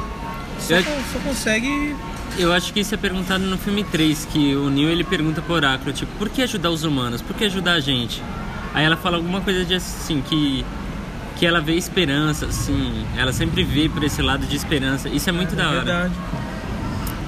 Só, 0.59 0.73
Eu- 0.73 0.83
só 0.83 1.19
consegue. 1.23 1.95
eu 2.39 2.51
acho 2.51 2.73
que 2.73 2.79
isso 2.79 2.95
é 2.95 2.97
perguntado 2.97 3.43
no 3.43 3.57
filme 3.59 3.83
3, 3.83 4.25
que 4.31 4.55
o 4.55 4.69
Neo 4.71 4.89
ele 4.89 5.03
pergunta 5.03 5.39
pro 5.43 5.53
Oráculo, 5.53 5.93
tipo, 5.93 6.11
por 6.17 6.29
que 6.29 6.41
ajudar 6.41 6.71
os 6.71 6.83
humanos? 6.83 7.21
Por 7.21 7.35
que 7.35 7.45
ajudar 7.45 7.73
a 7.73 7.79
gente? 7.79 8.23
Aí 8.73 8.83
ela 8.83 8.97
fala 8.97 9.17
alguma 9.17 9.41
coisa 9.41 9.63
de 9.63 9.75
assim, 9.75 10.21
que 10.27 10.65
que 11.37 11.45
ela 11.45 11.59
vê 11.59 11.75
esperança, 11.75 12.45
assim, 12.45 13.05
ela 13.17 13.33
sempre 13.33 13.61
vê 13.61 13.89
por 13.89 14.01
esse 14.05 14.21
lado 14.21 14.47
de 14.47 14.55
esperança. 14.55 15.09
Isso 15.09 15.29
é 15.29 15.33
muito 15.33 15.53
da 15.53 15.67
hora. 15.67 15.75
verdade. 15.83 16.13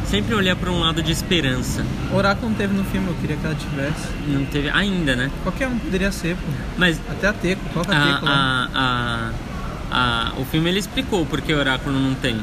Sempre 0.09 0.33
olhar 0.35 0.55
para 0.55 0.71
um 0.71 0.79
lado 0.79 1.03
de 1.03 1.11
esperança. 1.11 1.85
Oráculo 2.13 2.49
não 2.49 2.55
teve 2.57 2.73
no 2.73 2.83
filme, 2.85 3.07
eu 3.09 3.13
queria 3.15 3.35
que 3.35 3.45
ela 3.45 3.55
tivesse. 3.55 4.07
Não 4.27 4.45
teve 4.45 4.69
ainda, 4.69 5.15
né? 5.17 5.29
Qualquer 5.43 5.67
um 5.67 5.77
poderia 5.77 6.11
ser, 6.13 6.35
pô. 6.37 6.47
Mas 6.77 6.99
Até 7.09 7.27
a 7.27 7.33
Teco, 7.33 7.61
coloca 7.73 7.91
a 7.95 8.13
Teco 8.13 8.25
lá. 8.25 8.69
a, 8.73 8.79
a, 8.79 9.31
a, 9.91 10.29
a, 10.29 10.39
o 10.39 10.45
filme 10.45 10.69
ele 10.69 10.79
explicou 10.79 11.25
porque 11.25 11.53
o 11.53 11.57
Oráculo 11.59 11.99
não 11.99 12.15
tem. 12.15 12.39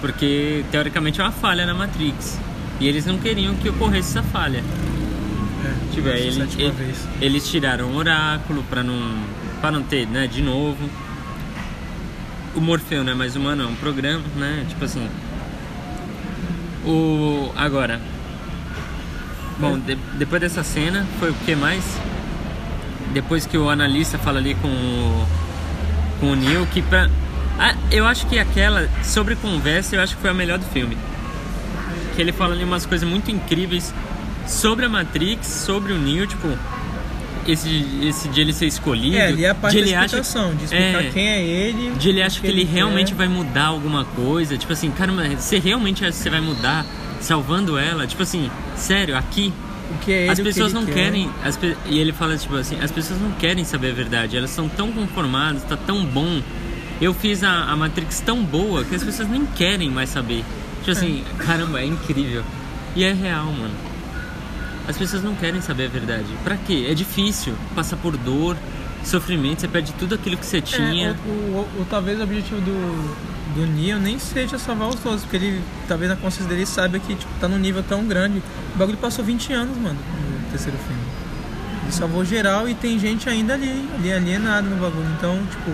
Porque 0.00 0.64
teoricamente 0.70 1.20
é 1.20 1.24
uma 1.24 1.32
falha 1.32 1.66
na 1.66 1.74
Matrix. 1.74 2.38
E 2.80 2.88
eles 2.88 3.04
não 3.04 3.18
queriam 3.18 3.54
que 3.56 3.68
ocorresse 3.68 4.16
essa 4.18 4.22
falha. 4.22 4.64
É, 5.64 5.94
Tipo, 5.94 6.08
ele- 6.08 6.40
ele- 6.58 6.70
vez. 6.70 7.08
Eles 7.20 7.46
tiraram 7.48 7.86
o 7.90 7.96
Oráculo 7.96 8.62
pra 8.70 8.82
não, 8.82 9.22
pra 9.60 9.70
não 9.70 9.82
ter, 9.82 10.06
né, 10.06 10.26
de 10.26 10.40
novo. 10.42 10.88
O 12.54 12.60
Morfeu 12.60 13.04
não 13.04 13.12
é 13.12 13.14
mais 13.14 13.36
humano, 13.36 13.64
é 13.64 13.66
um 13.66 13.74
programa, 13.74 14.22
né? 14.36 14.64
Tipo 14.68 14.86
assim. 14.86 15.06
O. 16.86 17.52
Agora. 17.56 18.00
Bom, 19.58 19.78
de- 19.78 19.96
depois 20.18 20.40
dessa 20.40 20.62
cena, 20.62 21.06
foi 21.18 21.30
o 21.30 21.34
que 21.34 21.54
mais? 21.56 21.82
Depois 23.12 23.46
que 23.46 23.56
o 23.56 23.70
analista 23.70 24.18
fala 24.18 24.38
ali 24.38 24.54
com 24.54 24.68
o. 24.68 25.26
Com 26.20 26.32
o 26.32 26.36
Neil, 26.36 26.66
que 26.66 26.82
pra. 26.82 27.08
Ah, 27.58 27.74
eu 27.90 28.06
acho 28.06 28.26
que 28.26 28.38
aquela, 28.38 28.88
sobre 29.02 29.34
conversa, 29.36 29.96
eu 29.96 30.02
acho 30.02 30.14
que 30.14 30.20
foi 30.20 30.30
a 30.30 30.34
melhor 30.34 30.58
do 30.58 30.66
filme. 30.66 30.96
Que 32.14 32.20
ele 32.20 32.32
fala 32.32 32.54
ali 32.54 32.64
umas 32.64 32.84
coisas 32.84 33.08
muito 33.08 33.30
incríveis 33.30 33.94
sobre 34.46 34.84
a 34.84 34.88
Matrix, 34.88 35.46
sobre 35.46 35.92
o 35.92 35.98
Neo, 35.98 36.26
tipo, 36.26 36.46
esse, 37.46 37.86
esse 38.02 38.28
de 38.28 38.40
ele 38.40 38.52
ser 38.52 38.66
escolhido. 38.66 39.16
É, 39.16 39.26
ali 39.26 39.44
é 39.44 39.50
a 39.50 39.54
parte 39.54 39.74
de 39.76 39.80
da 39.82 39.86
ele 39.86 39.94
acha, 39.94 40.20
de 40.20 40.64
explicar 40.64 41.04
é, 41.04 41.10
quem 41.12 41.28
é 41.28 41.42
ele. 41.44 41.92
de 41.96 42.08
ele 42.08 42.22
acha 42.22 42.40
que 42.40 42.46
ele 42.46 42.64
quer. 42.64 42.72
realmente 42.72 43.14
vai 43.14 43.28
mudar 43.28 43.66
alguma 43.66 44.04
coisa. 44.04 44.56
Tipo 44.56 44.72
assim, 44.72 44.90
cara, 44.90 45.12
você 45.36 45.58
realmente 45.58 46.04
acha 46.04 46.12
que 46.12 46.22
você 46.22 46.30
vai 46.30 46.40
mudar 46.40 46.84
salvando 47.20 47.78
ela? 47.78 48.06
Tipo 48.06 48.22
assim, 48.22 48.50
sério, 48.76 49.16
aqui 49.16 49.52
O 49.94 49.98
que 50.04 50.12
é 50.12 50.22
ele, 50.22 50.30
as 50.30 50.38
que 50.38 50.44
pessoas 50.44 50.72
ele 50.72 50.80
não 50.80 50.86
quer. 50.86 50.94
querem. 50.94 51.30
as 51.44 51.58
e 51.86 51.98
ele 51.98 52.12
fala 52.12 52.36
tipo 52.36 52.54
assim, 52.56 52.78
as 52.80 52.90
pessoas 52.90 53.20
não 53.20 53.32
querem 53.32 53.64
saber 53.64 53.90
a 53.90 53.94
verdade, 53.94 54.36
elas 54.36 54.50
são 54.50 54.68
tão 54.68 54.92
conformadas, 54.92 55.62
tá 55.64 55.76
tão 55.76 56.04
bom. 56.04 56.40
Eu 57.00 57.12
fiz 57.12 57.44
a, 57.44 57.64
a 57.64 57.76
Matrix 57.76 58.20
tão 58.20 58.42
boa 58.42 58.82
que 58.84 58.94
as 58.94 59.04
pessoas 59.04 59.28
nem 59.28 59.44
querem 59.44 59.90
mais 59.90 60.08
saber. 60.10 60.42
Tipo 60.78 60.92
assim, 60.92 61.24
caramba, 61.38 61.80
é 61.80 61.84
incrível. 61.84 62.42
E 62.94 63.04
é 63.04 63.12
real, 63.12 63.46
mano. 63.46 63.74
As 64.88 64.96
pessoas 64.96 65.22
não 65.22 65.34
querem 65.34 65.60
saber 65.60 65.86
a 65.86 65.88
verdade. 65.88 66.26
Pra 66.44 66.56
quê? 66.56 66.86
É 66.88 66.94
difícil. 66.94 67.54
Passar 67.74 67.96
por 67.96 68.16
dor, 68.16 68.56
sofrimento, 69.04 69.60
você 69.60 69.68
perde 69.68 69.92
tudo 69.94 70.14
aquilo 70.14 70.36
que 70.36 70.46
você 70.46 70.60
tinha. 70.60 71.08
É, 71.08 71.14
o, 71.28 71.30
o- 71.30 71.68
o- 71.82 71.86
talvez 71.90 72.18
o 72.20 72.22
objetivo 72.22 72.60
do, 72.60 73.14
do 73.54 73.66
Neo 73.66 73.98
nem 73.98 74.18
seja 74.18 74.58
salvar 74.58 74.88
os 74.88 75.04
outros, 75.04 75.22
porque 75.22 75.36
ele, 75.36 75.62
talvez 75.88 76.10
na 76.10 76.16
consciência 76.16 76.48
dele, 76.48 76.66
saiba 76.66 76.98
que 76.98 77.14
tipo, 77.14 77.30
tá 77.40 77.48
num 77.48 77.58
nível 77.58 77.82
tão 77.82 78.04
grande. 78.04 78.42
O 78.74 78.78
bagulho 78.78 78.98
passou 78.98 79.24
20 79.24 79.52
anos, 79.52 79.76
mano, 79.76 79.98
no 80.44 80.50
terceiro 80.50 80.78
filme. 80.78 81.02
Ele 81.82 81.92
salvou 81.92 82.24
geral 82.24 82.68
e 82.68 82.74
tem 82.74 82.98
gente 82.98 83.28
ainda 83.28 83.54
ali, 83.54 83.88
ali 83.94 84.12
alienada 84.12 84.68
no 84.68 84.76
bagulho. 84.76 85.06
Então, 85.18 85.36
tipo, 85.50 85.70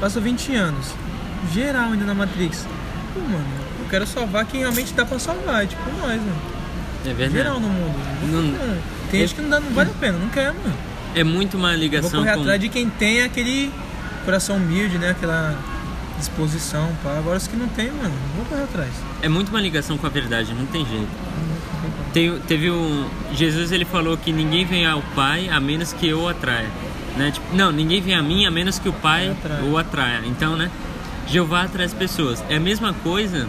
passou 0.00 0.20
20 0.22 0.54
anos. 0.54 0.92
Geral 1.52 1.92
ainda 1.92 2.04
na 2.04 2.14
Matrix. 2.14 2.66
Pô, 3.14 3.20
mano, 3.20 3.44
eu 3.80 3.86
quero 3.88 4.06
salvar 4.06 4.44
quem 4.46 4.60
realmente 4.60 4.92
dá 4.94 5.04
pra 5.04 5.18
salvar, 5.18 5.62
é 5.64 5.66
tipo 5.66 5.82
nós, 6.00 6.20
mano. 6.20 6.57
É 7.10 7.14
verdade. 7.14 7.32
Geral 7.42 7.60
no 7.60 7.68
mundo. 7.68 7.94
Não- 8.30 8.42
Não- 8.42 8.78
tem 9.10 9.20
gente 9.20 9.34
que 9.34 9.40
não, 9.42 9.50
dá, 9.50 9.60
não 9.60 9.70
vale 9.70 9.90
a 9.90 9.94
pena, 9.94 10.18
não 10.18 10.28
quer, 10.28 10.52
mano. 10.52 10.74
É 11.14 11.24
muito 11.24 11.56
uma 11.56 11.68
Eu 11.68 11.72
vou 11.74 11.80
ligação 11.82 12.10
correr 12.20 12.34
com. 12.34 12.40
atrás 12.40 12.60
de 12.60 12.68
quem 12.68 12.88
tem 12.90 13.22
aquele 13.22 13.72
coração 14.24 14.56
humilde, 14.56 14.98
né? 14.98 15.10
Aquela 15.10 15.56
disposição, 16.18 16.90
pá. 17.02 17.16
Agora 17.18 17.38
os 17.38 17.46
que 17.46 17.56
não 17.56 17.68
tem, 17.68 17.86
mano, 17.90 18.10
não 18.10 18.36
vou 18.36 18.44
correr 18.46 18.62
atrás. 18.64 18.90
É 19.22 19.28
muito 19.28 19.48
uma 19.48 19.60
ligação 19.60 19.96
com 19.96 20.06
a 20.06 20.10
verdade, 20.10 20.52
não 20.54 20.66
tem 20.66 20.84
jeito. 20.86 21.08
Tem- 22.12 22.38
teve 22.46 22.70
um. 22.70 23.06
Jesus 23.34 23.70
ele 23.72 23.84
falou 23.84 24.16
que 24.16 24.32
ninguém 24.32 24.64
vem 24.64 24.86
ao 24.86 25.02
Pai 25.14 25.48
a 25.48 25.60
menos 25.60 25.92
que 25.92 26.08
eu 26.08 26.20
o 26.22 26.28
atraia. 26.28 26.68
né? 27.16 27.32
Tipo, 27.32 27.46
não, 27.56 27.72
ninguém 27.72 28.00
vem 28.00 28.14
a 28.14 28.22
mim 28.22 28.46
a 28.46 28.50
menos 28.50 28.78
que 28.78 28.88
o 28.88 28.92
Pai 28.92 29.30
Atrai. 29.30 29.62
o 29.62 29.76
atraia. 29.76 30.20
Então, 30.24 30.54
né? 30.56 30.70
Jeová 31.26 31.62
atrai 31.64 31.84
as 31.86 31.92
pessoas. 31.92 32.42
É 32.48 32.56
a 32.56 32.60
mesma 32.60 32.92
coisa 33.02 33.48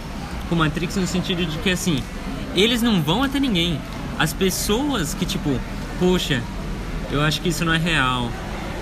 com 0.49 0.55
Matrix 0.55 0.95
no 0.95 1.05
sentido 1.05 1.45
de 1.45 1.55
que 1.59 1.69
assim, 1.69 2.01
eles 2.55 2.81
não 2.81 3.01
vão 3.01 3.23
até 3.23 3.39
ninguém. 3.39 3.79
As 4.17 4.33
pessoas 4.33 5.13
que 5.13 5.25
tipo, 5.25 5.57
poxa, 5.99 6.41
eu 7.11 7.21
acho 7.21 7.41
que 7.41 7.49
isso 7.49 7.63
não 7.65 7.73
é 7.73 7.77
real. 7.77 8.29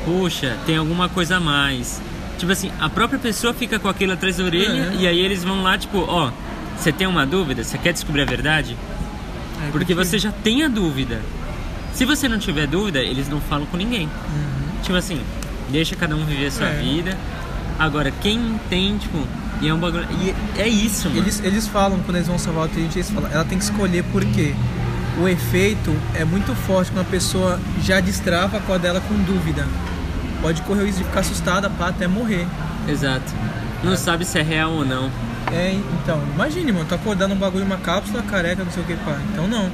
Poxa, 0.05 0.57
tem 0.65 0.77
alguma 0.77 1.09
coisa 1.09 1.37
a 1.37 1.39
mais. 1.39 2.01
Tipo 2.37 2.51
assim, 2.51 2.71
a 2.79 2.89
própria 2.89 3.19
pessoa 3.19 3.53
fica 3.53 3.79
com 3.79 3.87
aquilo 3.87 4.13
atrás 4.13 4.37
da 4.37 4.43
orelha 4.43 4.91
É. 4.93 4.95
e 4.99 5.07
aí 5.07 5.19
eles 5.19 5.43
vão 5.43 5.63
lá, 5.63 5.77
tipo, 5.77 5.99
ó, 6.07 6.31
você 6.77 6.91
tem 6.91 7.07
uma 7.07 7.25
dúvida? 7.25 7.63
Você 7.63 7.77
quer 7.77 7.93
descobrir 7.93 8.21
a 8.21 8.25
verdade? 8.25 8.77
Aí 9.59 9.71
Porque 9.71 9.93
você 9.95 10.19
já 10.19 10.31
tem 10.31 10.63
a 10.63 10.67
dúvida. 10.67 11.19
Se 11.93 12.05
você 12.05 12.27
não 12.29 12.37
tiver 12.37 12.67
dúvida, 12.67 12.99
eles 12.99 13.27
não 13.27 13.41
falam 13.41 13.65
com 13.65 13.75
ninguém. 13.75 14.03
Uhum. 14.05 14.81
Tipo 14.83 14.95
assim, 14.95 15.19
deixa 15.69 15.95
cada 15.95 16.15
um 16.15 16.23
viver 16.25 16.45
a 16.47 16.51
sua 16.51 16.67
É. 16.67 16.79
vida. 16.79 17.17
Agora, 17.79 18.11
quem 18.21 18.59
tem, 18.69 18.97
tipo, 18.99 19.17
e 19.61 19.67
é 19.67 19.73
um 19.73 19.77
bagulho. 19.77 20.07
E 20.11 20.35
é 20.59 20.67
isso, 20.67 21.09
mano. 21.09 21.21
Eles, 21.21 21.41
eles 21.43 21.67
falam, 21.67 21.99
quando 21.99 22.15
eles 22.15 22.27
vão 22.27 22.37
salvar 22.37 22.65
o 22.65 22.67
Trinity, 22.67 22.99
eles 22.99 23.09
falam, 23.09 23.29
ela 23.31 23.45
tem 23.45 23.57
que 23.57 23.63
escolher 23.63 24.03
por 24.05 24.23
quê. 24.25 24.53
O 25.19 25.27
efeito 25.27 25.95
é 26.13 26.23
muito 26.23 26.53
forte 26.53 26.91
quando 26.91 27.05
a 27.05 27.09
pessoa 27.09 27.59
já 27.81 27.99
destrava 27.99 28.61
a 28.73 28.77
dela 28.77 29.01
com 29.01 29.15
dúvida. 29.23 29.65
Pode 30.41 30.61
correr 30.61 30.83
o 30.83 30.85
risco 30.85 31.01
de 31.01 31.07
ficar 31.07 31.21
assustada 31.21 31.69
pá, 31.71 31.87
até 31.87 32.07
morrer. 32.07 32.45
Exato. 32.87 33.33
Não 33.83 33.97
sabe 33.97 34.25
se 34.25 34.37
é 34.37 34.43
real 34.43 34.71
ou 34.71 34.85
não. 34.85 35.09
É, 35.51 35.79
então, 36.01 36.21
imagine, 36.35 36.71
mano, 36.71 36.85
tu 36.87 36.93
acordar 36.93 37.27
num 37.27 37.35
bagulho, 37.35 37.65
uma 37.65 37.77
cápsula 37.77 38.21
careca, 38.21 38.63
não 38.63 38.71
sei 38.71 38.83
o 38.83 38.85
que, 38.85 38.95
pá. 38.97 39.17
Então 39.31 39.47
não. 39.47 39.71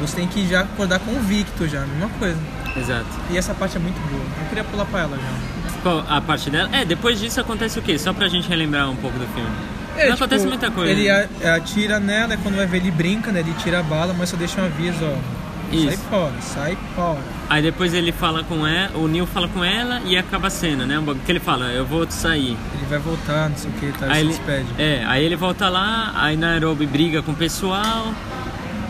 Você 0.00 0.16
tem 0.16 0.28
que 0.28 0.46
já 0.48 0.60
acordar 0.60 1.00
convicto 1.00 1.66
já, 1.66 1.80
mesma 1.80 2.08
coisa. 2.20 2.38
Exato. 2.76 3.06
E 3.30 3.36
essa 3.36 3.52
parte 3.54 3.76
é 3.76 3.80
muito 3.80 3.98
boa. 4.08 4.22
Eu 4.40 4.48
queria 4.48 4.62
pular 4.62 4.84
pra 4.84 5.00
ela 5.00 5.16
já. 5.16 5.67
Qual 5.82 6.04
a 6.08 6.20
parte 6.20 6.50
dela? 6.50 6.68
É, 6.72 6.84
depois 6.84 7.18
disso 7.20 7.40
acontece 7.40 7.78
o 7.78 7.82
quê? 7.82 7.98
Só 7.98 8.12
pra 8.12 8.28
gente 8.28 8.48
relembrar 8.48 8.90
um 8.90 8.96
pouco 8.96 9.18
do 9.18 9.26
filme. 9.34 9.50
É, 9.96 10.04
não 10.06 10.12
tipo, 10.12 10.24
acontece 10.24 10.46
muita 10.46 10.70
coisa. 10.70 10.90
Ele 10.92 11.08
atira 11.10 11.98
nela, 11.98 12.34
e 12.34 12.36
quando 12.36 12.56
vai 12.56 12.66
ver 12.66 12.78
ele 12.78 12.90
brinca, 12.90 13.32
né? 13.32 13.40
Ele 13.40 13.52
tira 13.62 13.80
a 13.80 13.82
bala, 13.82 14.14
mas 14.16 14.28
só 14.28 14.36
deixa 14.36 14.60
um 14.60 14.64
aviso, 14.64 15.04
ó. 15.04 15.38
Sai 15.70 15.78
Isso. 15.94 15.98
fora, 16.08 16.32
sai 16.40 16.78
fora. 16.96 17.18
Aí 17.50 17.60
depois 17.62 17.92
ele 17.92 18.10
fala 18.10 18.42
com 18.42 18.66
ela, 18.66 18.96
o 18.96 19.06
Neil 19.06 19.26
fala 19.26 19.46
com 19.48 19.62
ela 19.62 20.00
e 20.06 20.16
acaba 20.16 20.46
a 20.46 20.50
cena, 20.50 20.86
né? 20.86 20.96
Que 21.26 21.32
ele 21.32 21.40
fala, 21.40 21.66
eu 21.66 21.84
vou 21.84 22.10
sair. 22.10 22.56
Ele 22.74 22.86
vai 22.88 22.98
voltar, 22.98 23.50
não 23.50 23.56
sei 23.56 23.70
o 23.70 23.74
que, 23.74 23.92
tá? 23.98 24.06
Aí 24.06 24.20
Ele 24.20 24.20
ele, 24.20 24.32
se 24.32 24.38
despede. 24.38 24.66
é, 24.78 25.04
aí 25.06 25.22
ele 25.22 25.36
volta 25.36 25.68
lá, 25.68 26.12
aí 26.14 26.38
Nairobi 26.38 26.86
briga 26.86 27.20
com 27.20 27.32
o 27.32 27.34
pessoal, 27.34 28.14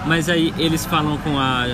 mas 0.07 0.29
aí 0.29 0.55
eles 0.59 0.87
falam 0.87 1.17
com 1.19 1.39
a, 1.39 1.65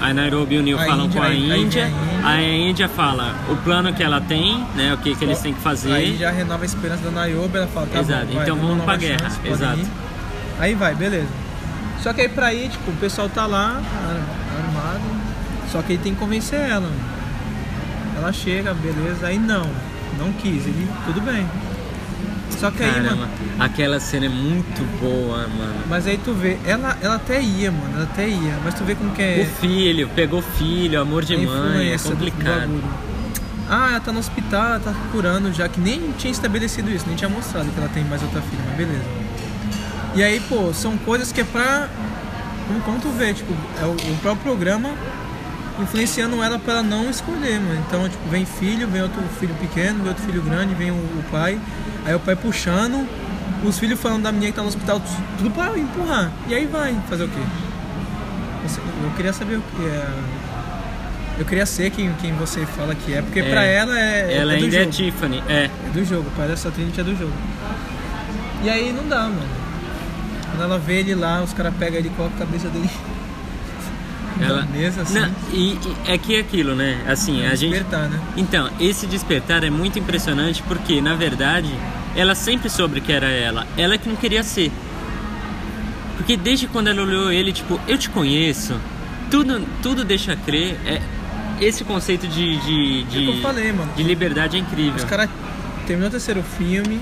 a 0.00 0.12
Nairobi 0.12 0.56
e 0.56 0.58
o 0.58 0.62
Neil 0.62 0.78
A 0.78 0.84
falam 0.84 1.06
Índia, 1.06 1.20
com 1.20 1.26
a 1.26 1.30
a 1.30 1.34
Índia. 1.34 1.92
aí 2.24 2.44
a 2.44 2.68
Índia 2.70 2.88
fala 2.88 3.34
o 3.50 3.56
plano 3.56 3.92
que 3.92 4.02
ela 4.02 4.20
tem, 4.20 4.66
né, 4.74 4.92
o 4.94 4.98
que, 4.98 5.14
que 5.14 5.24
eles 5.24 5.38
têm 5.40 5.52
que 5.54 5.60
fazer. 5.60 5.92
Aí 5.92 6.16
já 6.16 6.30
renova 6.30 6.62
a 6.62 6.66
esperança 6.66 7.02
da 7.04 7.10
Nayobi, 7.10 7.56
ela 7.58 7.66
fala, 7.68 7.86
tá 7.86 8.00
Exato, 8.00 8.26
bom, 8.26 8.34
vai, 8.34 8.42
então 8.44 8.56
vamos 8.56 8.84
pra 8.84 8.96
guerra, 8.96 9.18
chance, 9.30 9.38
exato. 9.48 9.78
ir. 9.78 9.86
Aí 10.58 10.74
vai, 10.74 10.94
beleza. 10.94 11.28
Só 12.02 12.12
que 12.12 12.20
aí 12.20 12.28
pra 12.28 12.52
ir, 12.52 12.68
tipo, 12.68 12.90
o 12.90 12.94
pessoal 12.96 13.28
tá 13.28 13.46
lá, 13.46 13.80
ar- 13.80 14.64
armado, 14.66 15.00
só 15.72 15.80
que 15.82 15.94
ele 15.94 16.02
tem 16.02 16.14
que 16.14 16.20
convencer 16.20 16.60
ela. 16.60 16.90
Ela 18.16 18.32
chega, 18.32 18.72
beleza, 18.74 19.26
aí 19.26 19.38
não, 19.38 19.66
não 20.18 20.32
quis, 20.34 20.66
ele, 20.66 20.88
tudo 21.06 21.20
bem. 21.20 21.46
Só 22.50 22.70
que 22.70 22.82
aí, 22.82 22.92
Caramba, 22.92 23.16
mano, 23.16 23.32
aquela 23.58 24.00
cena 24.00 24.26
é 24.26 24.28
muito 24.28 24.82
boa, 25.00 25.38
mano. 25.48 25.74
mas 25.88 26.06
aí 26.06 26.18
tu 26.18 26.32
vê, 26.32 26.56
ela, 26.64 26.96
ela 27.02 27.16
até 27.16 27.40
ia, 27.40 27.70
mano, 27.70 27.94
ela 27.94 28.04
até 28.04 28.28
ia, 28.28 28.58
mas 28.64 28.74
tu 28.74 28.84
vê 28.84 28.94
como 28.94 29.10
que 29.12 29.22
é... 29.22 29.46
O 29.48 29.60
filho, 29.60 30.08
pegou 30.14 30.40
filho, 30.40 31.00
amor 31.00 31.24
de 31.24 31.36
mãe, 31.36 31.92
é 31.92 31.98
complicado. 31.98 32.82
Ah, 33.68 33.90
ela 33.90 34.00
tá 34.00 34.12
no 34.12 34.18
hospital, 34.18 34.66
ela 34.66 34.80
tá 34.80 34.94
curando 35.10 35.52
já, 35.52 35.68
que 35.68 35.80
nem 35.80 36.12
tinha 36.12 36.30
estabelecido 36.30 36.90
isso, 36.90 37.06
nem 37.06 37.16
tinha 37.16 37.30
mostrado 37.30 37.70
que 37.70 37.78
ela 37.78 37.88
tem 37.88 38.04
mais 38.04 38.22
outra 38.22 38.40
filha, 38.42 38.62
mas 38.66 38.76
beleza. 38.76 39.04
E 40.14 40.22
aí, 40.22 40.38
pô, 40.48 40.72
são 40.72 40.96
coisas 40.98 41.32
que 41.32 41.40
é 41.40 41.44
pra. 41.44 41.88
Como 42.84 42.98
tu 43.00 43.10
vê, 43.10 43.34
tipo, 43.34 43.52
é 43.82 43.84
o, 43.84 43.92
o 43.92 44.18
próprio 44.22 44.44
programa 44.44 44.90
influenciando 45.80 46.42
ela 46.42 46.58
pra 46.58 46.74
ela 46.74 46.82
não 46.82 47.10
escolher, 47.10 47.60
mano. 47.60 47.82
Então, 47.86 48.08
tipo, 48.08 48.28
vem 48.28 48.44
filho, 48.44 48.86
vem 48.88 49.02
outro 49.02 49.22
filho 49.40 49.54
pequeno, 49.54 49.98
vem 50.00 50.08
outro 50.08 50.22
filho 50.24 50.42
grande, 50.42 50.74
vem 50.74 50.90
o, 50.90 50.94
o 50.94 51.24
pai, 51.30 51.58
aí 52.04 52.14
o 52.14 52.20
pai 52.20 52.36
puxando, 52.36 53.06
os 53.64 53.78
filhos 53.78 53.98
falando 54.00 54.22
da 54.22 54.32
menina 54.32 54.50
que 54.52 54.56
tá 54.56 54.62
no 54.62 54.68
hospital, 54.68 55.00
tudo 55.38 55.50
pra 55.50 55.76
empurrar. 55.78 56.30
E 56.48 56.54
aí 56.54 56.66
vai 56.66 56.96
fazer 57.08 57.24
o 57.24 57.28
quê? 57.28 57.40
Eu 59.02 59.10
queria 59.16 59.32
saber 59.32 59.56
o 59.56 59.60
que 59.62 59.86
é. 59.86 60.08
Eu 61.36 61.44
queria 61.44 61.66
ser 61.66 61.90
quem, 61.90 62.12
quem 62.20 62.32
você 62.34 62.64
fala 62.64 62.94
que 62.94 63.12
é, 63.12 63.20
porque 63.20 63.40
É, 63.40 63.50
pra 63.50 63.64
ela 63.64 63.98
é. 63.98 64.36
Ela 64.36 64.52
é 64.54 64.56
do 64.56 64.64
ainda 64.64 64.76
jogo. 64.78 64.88
é 64.88 64.92
Tiffany, 64.92 65.42
é. 65.48 65.64
É 65.64 65.90
do 65.92 66.04
jogo, 66.04 66.30
parece 66.36 66.68
a 66.68 66.70
Trinity 66.70 67.00
é 67.00 67.04
do 67.04 67.16
jogo. 67.18 67.32
E 68.62 68.70
aí 68.70 68.92
não 68.92 69.06
dá, 69.08 69.22
mano. 69.24 69.42
Quando 70.50 70.62
ela 70.62 70.78
vê 70.78 71.00
ele 71.00 71.14
lá, 71.16 71.42
os 71.42 71.52
caras 71.52 71.74
pegam 71.78 71.98
ele 71.98 72.08
e 72.08 72.10
colocam 72.12 72.36
a 72.36 72.46
cabeça 72.46 72.68
dele 72.68 72.88
Ela... 74.40 74.62
na 74.62 74.66
mesa, 74.66 75.02
assim. 75.02 75.18
Não, 75.18 75.30
e, 75.52 75.72
e 75.72 75.96
é 76.06 76.18
que 76.18 76.36
é 76.36 76.40
aquilo, 76.40 76.74
né? 76.74 77.02
Assim, 77.06 77.44
a 77.44 77.54
gente. 77.54 77.70
despertar, 77.70 78.08
né? 78.08 78.20
Então, 78.36 78.70
esse 78.80 79.06
despertar 79.06 79.64
é 79.64 79.70
muito 79.70 79.98
impressionante 79.98 80.62
porque, 80.62 81.00
na 81.00 81.14
verdade, 81.14 81.70
ela 82.16 82.34
sempre 82.34 82.68
soube 82.68 83.00
que 83.00 83.12
era 83.12 83.28
ela. 83.28 83.66
Ela 83.76 83.96
que 83.96 84.08
não 84.08 84.16
queria 84.16 84.42
ser. 84.42 84.72
Porque 86.16 86.36
desde 86.36 86.66
quando 86.66 86.88
ela 86.88 87.02
olhou 87.02 87.30
ele, 87.30 87.52
tipo, 87.52 87.80
eu 87.86 87.98
te 87.98 88.08
conheço, 88.08 88.74
tudo, 89.30 89.66
tudo 89.82 90.04
deixa 90.04 90.36
crer. 90.36 90.76
É, 90.86 91.00
esse 91.60 91.84
conceito 91.84 92.26
de, 92.26 92.56
de, 92.58 93.04
de, 93.04 93.38
É 93.38 93.42
falei, 93.42 93.72
mano. 93.72 93.92
de 93.96 94.02
liberdade 94.02 94.56
é 94.56 94.60
incrível. 94.60 94.96
Os 94.96 95.04
caras 95.04 95.28
terminou 95.86 96.08
o 96.08 96.10
terceiro 96.10 96.42
filme, 96.42 97.00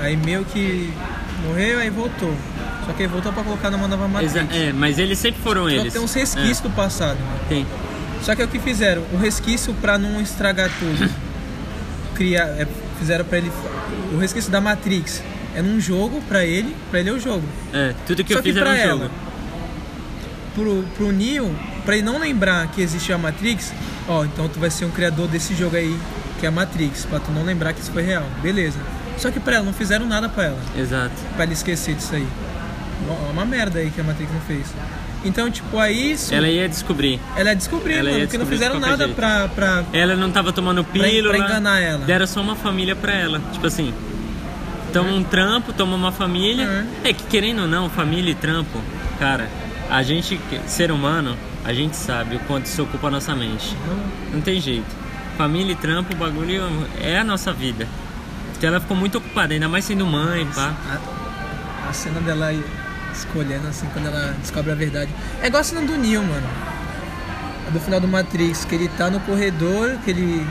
aí 0.00 0.16
meio 0.16 0.44
que 0.44 0.92
morreu, 1.46 1.78
aí 1.78 1.90
voltou. 1.90 2.34
Só 2.90 2.96
que 2.96 3.02
aí 3.04 3.08
voltou 3.08 3.32
pra 3.32 3.44
colocar 3.44 3.70
numa 3.70 3.86
nova 3.86 4.08
Matrix. 4.08 4.34
Exa- 4.34 4.48
é, 4.52 4.72
mas 4.72 4.98
eles 4.98 5.16
sempre 5.16 5.40
foram 5.42 5.62
Só 5.62 5.68
eles. 5.70 5.92
tem 5.92 6.02
uns 6.02 6.12
resquícios 6.12 6.58
do 6.60 6.70
passado, 6.70 7.18
mano. 7.20 7.40
É, 7.46 7.48
tem. 7.48 7.66
Só 8.22 8.34
que 8.34 8.42
é 8.42 8.44
o 8.44 8.48
que 8.48 8.58
fizeram? 8.58 9.02
O 9.12 9.16
resquício 9.16 9.72
pra 9.74 9.96
não 9.96 10.20
estragar 10.20 10.68
tudo. 10.78 11.08
Criar, 12.16 12.46
é, 12.58 12.66
fizeram 12.98 13.24
pra 13.24 13.38
ele. 13.38 13.50
O 14.12 14.18
resquício 14.18 14.50
da 14.50 14.60
Matrix 14.60 15.22
é 15.54 15.62
num 15.62 15.80
jogo 15.80 16.20
pra 16.28 16.44
ele, 16.44 16.74
pra 16.90 16.98
ele 16.98 17.10
é 17.10 17.12
o 17.12 17.20
jogo. 17.20 17.44
É, 17.72 17.94
tudo 18.06 18.24
que 18.24 18.32
Só 18.32 18.40
eu 18.40 18.42
fiz 18.42 18.52
que 18.54 18.58
era 18.60 18.70
pra 18.70 18.78
um 18.78 18.82
ela, 18.82 19.02
jogo. 19.04 19.10
pro, 20.54 20.84
pro 20.96 21.12
Neo, 21.12 21.54
pra 21.84 21.94
ele 21.96 22.04
não 22.04 22.18
lembrar 22.18 22.66
que 22.72 22.82
existe 22.82 23.12
a 23.12 23.16
Matrix, 23.18 23.72
ó, 24.08 24.24
então 24.24 24.48
tu 24.48 24.58
vai 24.58 24.68
ser 24.70 24.84
um 24.84 24.90
criador 24.90 25.28
desse 25.28 25.54
jogo 25.54 25.76
aí, 25.76 25.96
que 26.40 26.44
é 26.44 26.48
a 26.48 26.52
Matrix, 26.52 27.04
pra 27.06 27.20
tu 27.20 27.30
não 27.30 27.44
lembrar 27.44 27.72
que 27.72 27.80
isso 27.80 27.92
foi 27.92 28.02
real. 28.02 28.24
Beleza. 28.42 28.78
Só 29.16 29.30
que 29.30 29.38
pra 29.38 29.56
ela, 29.56 29.64
não 29.64 29.72
fizeram 29.72 30.06
nada 30.06 30.28
pra 30.28 30.44
ela, 30.46 30.58
Exato. 30.76 31.12
pra 31.36 31.44
ela 31.44 31.52
esquecer 31.52 31.94
disso 31.94 32.14
aí. 32.14 32.26
Uma- 33.30 33.44
merda 33.44 33.78
aí 33.78 33.90
que 33.90 34.00
a 34.00 34.04
Matrix 34.04 34.32
não 34.32 34.40
fez. 34.42 34.66
Então, 35.24 35.50
tipo, 35.50 35.78
aí 35.78 36.12
isso. 36.12 36.34
Ela 36.34 36.48
ia 36.48 36.68
descobrir. 36.68 37.20
ela 37.36 37.54
descobriu, 37.54 37.98
ela 37.98 38.08
ia 38.10 38.14
mano, 38.16 38.26
porque 38.26 38.38
não 38.38 38.44
descobrir 38.46 38.68
fizeram 38.68 38.80
nada 38.80 39.04
jeito. 39.04 39.16
pra, 39.16 39.48
pra, 39.48 39.84
Ela 39.92 40.16
não 40.16 40.30
tava 40.30 40.52
tomando 40.52 40.82
pílula. 40.84 41.34
pra 41.34 41.38
enganar 41.46 41.80
ela. 41.80 42.04
Deram 42.04 42.26
só 42.26 42.40
uma 42.40 42.56
família 42.56 42.96
pra 42.96 43.12
ela. 43.12 43.40
Tipo 43.52 43.66
assim, 43.66 43.92
toma 44.92 45.10
um 45.10 45.22
trampo, 45.22 45.72
toma 45.72 45.94
uma 45.96 46.12
família. 46.12 46.86
É 47.04 47.12
que 47.12 47.24
querendo 47.24 47.62
ou 47.62 47.68
não, 47.68 47.90
família 47.90 48.30
e 48.30 48.34
trampo, 48.34 48.80
cara, 49.18 49.48
a 49.90 50.02
gente, 50.02 50.40
ser 50.66 50.90
humano, 50.90 51.36
a 51.64 51.72
gente 51.74 51.96
sabe 51.96 52.36
o 52.36 52.38
quanto 52.40 52.66
isso 52.66 52.82
ocupa 52.82 53.08
a 53.08 53.10
nossa 53.10 53.34
mente. 53.34 53.76
Não 54.32 54.40
tem 54.40 54.60
jeito. 54.60 54.88
Família 55.36 55.72
e 55.72 55.76
trampo, 55.76 56.14
o 56.14 56.16
bagulho 56.16 56.62
é 57.00 57.18
a 57.18 57.24
nossa 57.24 57.52
vida. 57.52 57.86
Então 58.56 58.68
ela 58.68 58.80
ficou 58.80 58.96
muito 58.96 59.18
ocupada, 59.18 59.52
ainda 59.54 59.68
mais 59.68 59.84
sendo 59.84 60.06
mãe, 60.06 60.46
pá. 60.54 60.72
A, 61.86 61.88
a 61.90 61.92
cena 61.92 62.20
dela 62.20 62.46
aí 62.46 62.62
escolhendo 63.20 63.66
assim 63.68 63.86
quando 63.92 64.06
ela 64.06 64.34
descobre 64.40 64.72
a 64.72 64.74
verdade. 64.74 65.10
É 65.42 65.46
igual 65.46 65.60
a 65.60 65.64
cena 65.64 65.80
do 65.82 65.96
Neo, 65.96 66.22
mano. 66.22 66.46
A 67.66 67.70
do 67.70 67.80
final 67.80 68.00
do 68.00 68.08
Matrix, 68.08 68.64
que 68.64 68.74
ele 68.74 68.88
tá 68.88 69.10
no 69.10 69.20
corredor, 69.20 69.96
que 70.04 70.10
ele. 70.10 70.46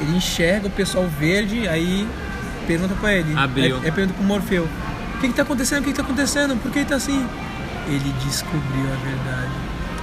Ele 0.00 0.16
enxerga 0.16 0.66
o 0.66 0.70
pessoal 0.70 1.06
verde, 1.06 1.68
aí 1.68 2.08
pergunta 2.66 2.94
pra 3.00 3.12
ele. 3.12 3.36
Abriu. 3.36 3.76
Aí, 3.76 3.84
aí 3.84 3.92
pergunta 3.92 4.14
pro 4.18 4.24
Morfeu. 4.26 4.68
O 5.16 5.18
que 5.20 5.28
que 5.28 5.34
tá 5.34 5.42
acontecendo? 5.42 5.80
O 5.80 5.84
que 5.84 5.90
que 5.90 5.96
tá 5.96 6.02
acontecendo? 6.02 6.56
Por 6.60 6.72
que 6.72 6.80
ele 6.80 6.88
tá 6.88 6.96
assim? 6.96 7.24
Ele 7.86 8.12
descobriu 8.24 8.84
a 8.92 8.96
verdade. 9.04 9.52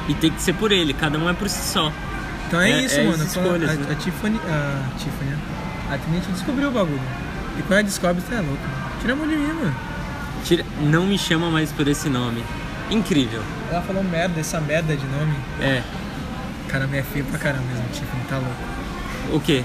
E 0.07 0.13
tem 0.13 0.31
que 0.31 0.41
ser 0.41 0.53
por 0.53 0.71
ele, 0.71 0.93
cada 0.93 1.17
um 1.19 1.29
é 1.29 1.33
por 1.33 1.49
si 1.49 1.59
só. 1.67 1.91
Então 2.47 2.61
é, 2.61 2.71
É- 2.71 2.81
isso, 2.85 2.99
é 2.99 3.03
mano. 3.03 3.17
Fala- 3.27 3.45
escolhas, 3.45 3.69
a, 3.71 3.73
né? 3.73 3.87
a 3.91 3.95
Tiffany. 3.95 4.37
A 4.47 4.97
Tiffany, 4.97 5.31
né? 5.31 5.37
A 5.91 5.97
Trinity 5.97 6.31
descobriu 6.31 6.69
o 6.69 6.71
bagulho. 6.71 7.01
E 7.57 7.61
quando 7.63 7.73
ela 7.73 7.83
descobre, 7.83 8.21
você 8.21 8.33
é 8.35 8.37
louco. 8.37 8.57
mano. 8.63 8.91
Tira 9.01 9.13
a 9.13 9.15
mão 9.17 9.27
de 9.27 9.35
mim, 9.35 9.47
mano. 9.47 9.75
Tira- 10.45 10.65
não 10.81 11.05
me 11.05 11.17
chama 11.17 11.49
mais 11.49 11.71
por 11.71 11.87
esse 11.87 12.09
nome. 12.09 12.43
Incrível. 12.89 13.41
Ela 13.71 13.81
falou 13.81 14.03
merda, 14.03 14.39
essa 14.39 14.59
merda 14.59 14.95
de 14.95 15.05
nome. 15.05 15.33
É. 15.61 15.81
Caramba, 16.67 16.97
é 16.97 17.03
feio 17.03 17.25
pra 17.25 17.37
caramba 17.37 17.63
mesmo, 17.67 17.85
Tiffany, 17.93 18.23
tá 18.29 18.37
louco. 18.37 19.35
O 19.35 19.39
quê? 19.39 19.63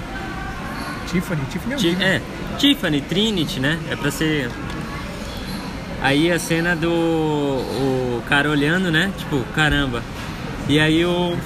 Tiffany, 1.10 1.40
Tiffany 1.50 1.74
é 1.74 1.76
Ti- 1.76 1.96
é, 2.02 2.20
Tiffany, 2.58 3.00
Trinity, 3.00 3.60
né? 3.60 3.78
É 3.90 3.96
pra 3.96 4.10
ser. 4.10 4.50
Aí 6.02 6.30
a 6.30 6.38
cena 6.38 6.74
do 6.76 6.90
o 6.90 8.22
cara 8.28 8.50
olhando, 8.50 8.90
né? 8.90 9.10
Tipo, 9.16 9.42
caramba. 9.54 10.02
E 10.68 10.78
aí 10.78 11.04
o, 11.04 11.36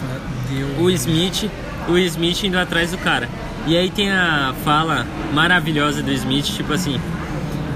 o 0.80 0.90
Smith 0.90 1.50
o 1.88 1.96
Smith 1.98 2.42
indo 2.44 2.58
atrás 2.58 2.90
do 2.90 2.98
cara. 2.98 3.28
E 3.66 3.76
aí 3.76 3.90
tem 3.90 4.10
a 4.10 4.54
fala 4.64 5.06
maravilhosa 5.32 6.02
do 6.02 6.12
Smith, 6.12 6.46
tipo 6.46 6.72
assim, 6.72 7.00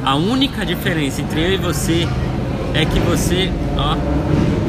a 0.04 0.14
única 0.14 0.64
diferença 0.64 1.20
entre 1.20 1.40
eu 1.40 1.52
e 1.54 1.56
você 1.56 2.08
é 2.74 2.84
que 2.84 2.98
você, 3.00 3.52
ó, 3.76 3.96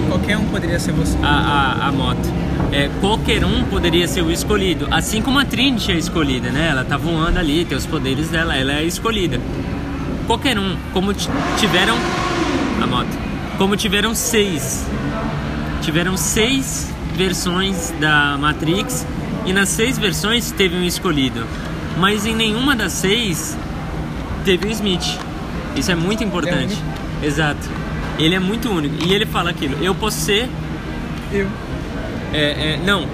Qualquer 0.08 0.38
um 0.38 0.46
poderia 0.46 0.80
ser 0.80 0.92
você. 0.92 1.18
a, 1.24 1.28
a, 1.28 1.88
a 1.88 1.92
moto. 1.92 2.32
É, 2.72 2.90
qualquer 3.02 3.44
um 3.44 3.64
poderia 3.64 4.08
ser 4.08 4.22
o 4.22 4.32
escolhido, 4.32 4.88
assim 4.92 5.22
como 5.22 5.40
a 5.40 5.46
Trinity 5.46 5.92
é 5.92 5.96
escolhida, 5.96 6.52
né? 6.52 6.70
Ela 6.70 6.86
tá 6.86 6.98
voando 6.98 7.40
ali, 7.40 7.66
tem 7.66 7.78
os 7.78 7.86
poderes 7.86 8.30
dela, 8.30 8.56
ela 8.56 8.74
é 8.74 8.84
escolhida. 8.84 9.40
Qualquer 10.28 10.58
um, 10.60 10.76
como 10.92 11.14
tiveram 11.58 11.96
a 12.82 12.86
moto, 12.88 13.10
como 13.58 13.76
tiveram 13.76 14.14
seis, 14.14 14.86
tiveram 15.82 16.16
seis 16.16 16.94
versões 17.16 17.92
da 18.00 18.38
Matrix 18.38 19.06
e 19.46 19.54
nas 19.54 19.70
seis 19.70 19.98
versões 19.98 20.52
teve 20.52 20.76
um 20.76 20.84
escolhido, 20.84 21.46
mas 21.98 22.26
em 22.26 22.36
nenhuma 22.36 22.76
das 22.76 22.94
seis 22.94 23.58
teve 24.44 24.68
o 24.68 24.72
Smith. 24.72 25.18
Isso 25.76 25.92
é 25.92 25.96
muito 25.96 26.24
importante. 26.24 26.78
Exato. 27.22 27.70
Ele 28.20 28.36
é 28.36 28.40
muito 28.40 28.70
único 28.70 29.04
e 29.06 29.14
ele 29.14 29.26
fala 29.26 29.50
aquilo. 29.50 29.76
Eu 29.84 29.96
posso 29.96 30.20
ser 30.20 30.48
Eu. 31.32 31.48
é, 32.34 32.74
é, 32.74 32.80
não, 32.86 33.08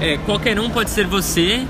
é, 0.00 0.16
qualquer 0.24 0.58
um 0.58 0.70
pode 0.70 0.90
ser 0.90 1.06
você, 1.06 1.62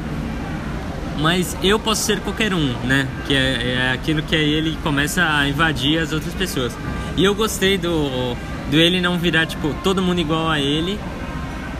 mas 1.18 1.56
eu 1.62 1.78
posso 1.78 2.02
ser 2.02 2.20
qualquer 2.20 2.54
um, 2.54 2.72
né? 2.84 3.06
Que 3.26 3.34
é, 3.34 3.76
é 3.88 3.92
aquilo 3.92 4.22
que 4.22 4.36
aí 4.36 4.50
ele 4.52 4.78
começa 4.82 5.24
a 5.24 5.48
invadir 5.48 5.98
as 5.98 6.12
outras 6.12 6.32
pessoas. 6.34 6.72
E 7.16 7.24
eu 7.24 7.34
gostei 7.34 7.76
do, 7.76 8.36
do 8.70 8.76
ele 8.76 9.00
não 9.00 9.18
virar, 9.18 9.46
tipo, 9.46 9.74
todo 9.82 10.00
mundo 10.00 10.20
igual 10.20 10.48
a 10.48 10.60
ele 10.60 10.98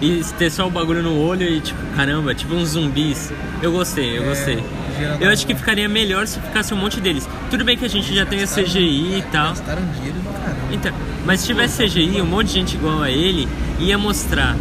e 0.03 0.23
ter 0.39 0.51
só 0.51 0.67
o 0.67 0.71
bagulho 0.71 1.03
no 1.03 1.17
olho 1.19 1.47
e, 1.47 1.61
tipo, 1.61 1.79
caramba, 1.95 2.35
tipo 2.35 2.55
uns 2.55 2.71
zumbis. 2.71 3.33
Eu 3.63 3.71
gostei, 3.71 4.19
eu 4.19 4.25
É, 4.25 4.27
gostei. 4.27 4.65
Eu 5.21 5.31
acho 5.31 5.47
que 5.47 5.55
ficaria 5.55 5.89
melhor 5.89 6.27
se 6.27 6.41
ficasse 6.41 6.73
um 6.75 6.77
monte 6.77 7.01
deles. 7.01 7.29
Tudo 7.51 7.65
bem 7.65 7.77
que 7.77 7.85
a 7.85 7.89
gente 7.89 8.15
já 8.15 8.25
tem 8.27 8.43
a 8.43 8.47
CGI 8.47 9.19
e 9.19 9.25
tal. 9.31 9.49
Gastaram 9.51 9.83
dinheiro 9.97 10.19
do 10.19 10.33
caramba. 10.33 10.57
Então, 10.73 10.93
mas 11.25 11.41
se 11.41 11.47
tivesse 11.47 11.85
CGI, 11.85 12.21
um 12.21 12.27
monte 12.27 12.49
de 12.49 12.53
gente 12.55 12.75
igual 12.77 13.03
a 13.03 13.11
ele 13.11 13.49
ia 13.79 13.97
mostrar. 13.99 14.57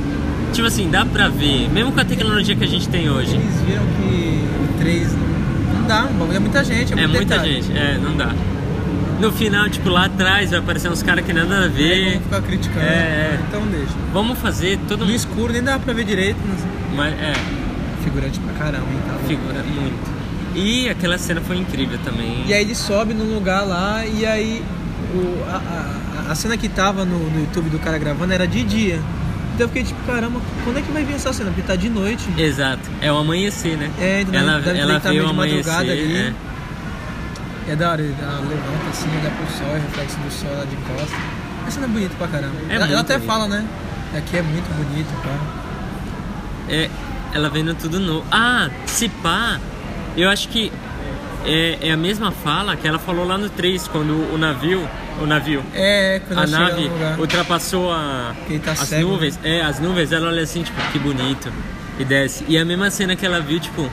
Tipo 0.54 0.68
assim, 0.68 0.90
dá 0.90 1.06
pra 1.06 1.28
ver, 1.30 1.70
mesmo 1.70 1.92
com 1.92 2.00
a 2.00 2.06
tecnologia 2.06 2.56
que 2.56 2.64
a 2.64 2.68
gente 2.68 2.90
tem 2.90 3.10
hoje. 3.10 3.36
Eles 3.36 3.62
viram 3.62 3.84
que 3.86 4.44
o 4.74 4.78
3 4.80 5.12
não, 5.74 5.88
dá, 5.88 6.08
é 6.34 6.40
muita 6.40 6.64
gente, 6.64 6.94
é, 6.94 7.04
É 7.04 7.08
muita 7.08 7.26
detalhe. 7.38 7.62
gente, 7.62 7.78
é, 7.78 7.98
não 8.02 8.16
dá. 8.18 8.34
No 9.20 9.32
final, 9.34 9.70
tipo, 9.70 9.90
lá 9.90 10.06
atrás 10.06 10.50
vai 10.52 10.60
aparecer 10.60 10.90
uns 10.90 11.04
caras 11.04 11.26
que 11.26 11.34
nada 11.34 11.66
a 11.66 11.68
ver. 11.68 12.06
vamos 12.14 12.24
ficar 12.24 12.42
criticando. 12.42 12.80
É, 12.86 12.90
é. 12.90 13.40
Então 13.48 13.62
deixa. 13.68 13.94
Vamos 14.14 14.40
fazer 14.40 14.80
todo 14.88 15.06
No 15.06 15.14
escuro 15.14 15.52
nem 15.52 15.62
dá 15.62 15.78
pra 15.78 15.94
ver 15.94 16.06
direito, 16.06 16.40
mas 16.96 17.14
é, 17.14 17.34
figurante 18.04 18.40
pra 18.40 18.54
caramba, 18.54 18.86
hein, 18.92 19.00
tá 19.08 19.14
figura 19.28 19.62
muito. 19.64 20.19
E 20.60 20.90
aquela 20.90 21.18
cena 21.18 21.40
foi 21.42 21.58
incrível 21.58 21.98
também. 22.04 22.44
E 22.46 22.54
aí 22.54 22.62
ele 22.62 22.76
sobe 22.76 23.14
num 23.14 23.34
lugar 23.34 23.66
lá 23.66 24.06
e 24.06 24.26
aí 24.26 24.64
o, 25.14 25.44
a, 25.50 26.28
a, 26.28 26.32
a 26.32 26.36
cena 26.36 26.58
que 26.58 26.68
tava 26.68 27.06
no, 27.06 27.18
no 27.18 27.40
YouTube 27.40 27.70
do 27.70 27.80
cara 27.80 27.98
gravando 27.98 28.34
era 28.34 28.46
de 28.46 28.64
dia. 28.64 29.00
Então 29.56 29.66
eu 29.66 29.68
fiquei 29.70 29.84
tipo, 29.84 30.02
caramba, 30.06 30.42
quando 30.64 30.80
é 30.80 30.82
que 30.82 30.92
vai 30.92 31.04
vir 31.04 31.16
essa 31.16 31.32
cena? 31.32 31.50
Porque 31.52 31.62
tá 31.62 31.76
de 31.76 31.90
noite. 31.90 32.26
Exato, 32.38 32.90
é 33.02 33.12
o 33.12 33.18
amanhecer, 33.18 33.78
né? 33.78 33.90
É, 34.00 34.22
então 34.22 34.40
ela 34.40 34.60
deve 34.60 34.80
ela 34.80 35.00
veio 35.00 35.28
de 35.28 35.34
madrugada 35.34 35.82
amanhecer. 35.82 35.92
ali. 35.92 36.18
É. 36.18 36.34
É 37.72 37.76
da 37.76 37.92
hora, 37.92 38.02
ela 38.02 38.40
levanta 38.40 38.90
assim, 38.90 39.10
olha 39.20 39.32
pro 39.32 39.58
sol, 39.58 39.76
é 39.76 39.80
reflexo 39.80 40.18
do 40.18 40.32
sol 40.32 40.50
lá 40.58 40.66
de 40.66 40.76
costa. 40.76 41.16
Essa 41.64 41.72
cena 41.72 41.86
é 41.86 41.90
bonita 41.90 42.16
pra 42.18 42.28
caramba. 42.28 42.56
É 42.68 42.76
ela, 42.76 42.88
ela 42.88 43.02
até 43.02 43.14
bonito. 43.14 43.28
fala, 43.28 43.48
né? 43.48 43.66
Aqui 44.18 44.38
é 44.38 44.42
muito 44.42 44.68
bonito, 44.76 45.10
pá. 45.24 45.38
É, 46.68 46.90
ela 47.34 47.50
vendo 47.50 47.76
tudo 47.76 48.00
novo. 48.00 48.26
Ah, 48.32 48.70
se 48.88 49.08
pá, 49.08 49.60
eu 50.16 50.30
acho 50.30 50.50
que 50.50 50.72
é, 51.46 51.88
é 51.90 51.92
a 51.92 51.98
mesma 51.98 52.32
fala 52.32 52.76
que 52.76 52.88
ela 52.88 53.00
falou 53.00 53.26
lá 53.26 53.38
no 53.38 53.50
3, 53.50 53.88
quando 53.88 54.12
o 54.34 54.38
navio, 54.38 54.88
o 55.22 55.26
navio, 55.26 55.64
É, 55.74 56.22
quando 56.28 56.40
a 56.40 56.48
nave 56.48 56.90
ultrapassou 57.18 57.92
a, 57.92 58.36
tá 58.64 58.72
as 58.74 58.80
cego, 58.80 59.10
nuvens. 59.10 59.40
É, 59.44 59.62
as 59.62 59.80
nuvens, 59.80 60.12
ela 60.12 60.28
olha 60.28 60.44
assim, 60.44 60.64
tipo, 60.64 60.80
que 60.92 61.00
bonito. 61.00 61.52
E 62.00 62.06
desce. 62.06 62.46
E 62.48 62.58
a 62.58 62.64
mesma 62.64 62.90
cena 62.90 63.16
que 63.16 63.26
ela 63.26 63.40
viu, 63.40 63.60
tipo, 63.60 63.90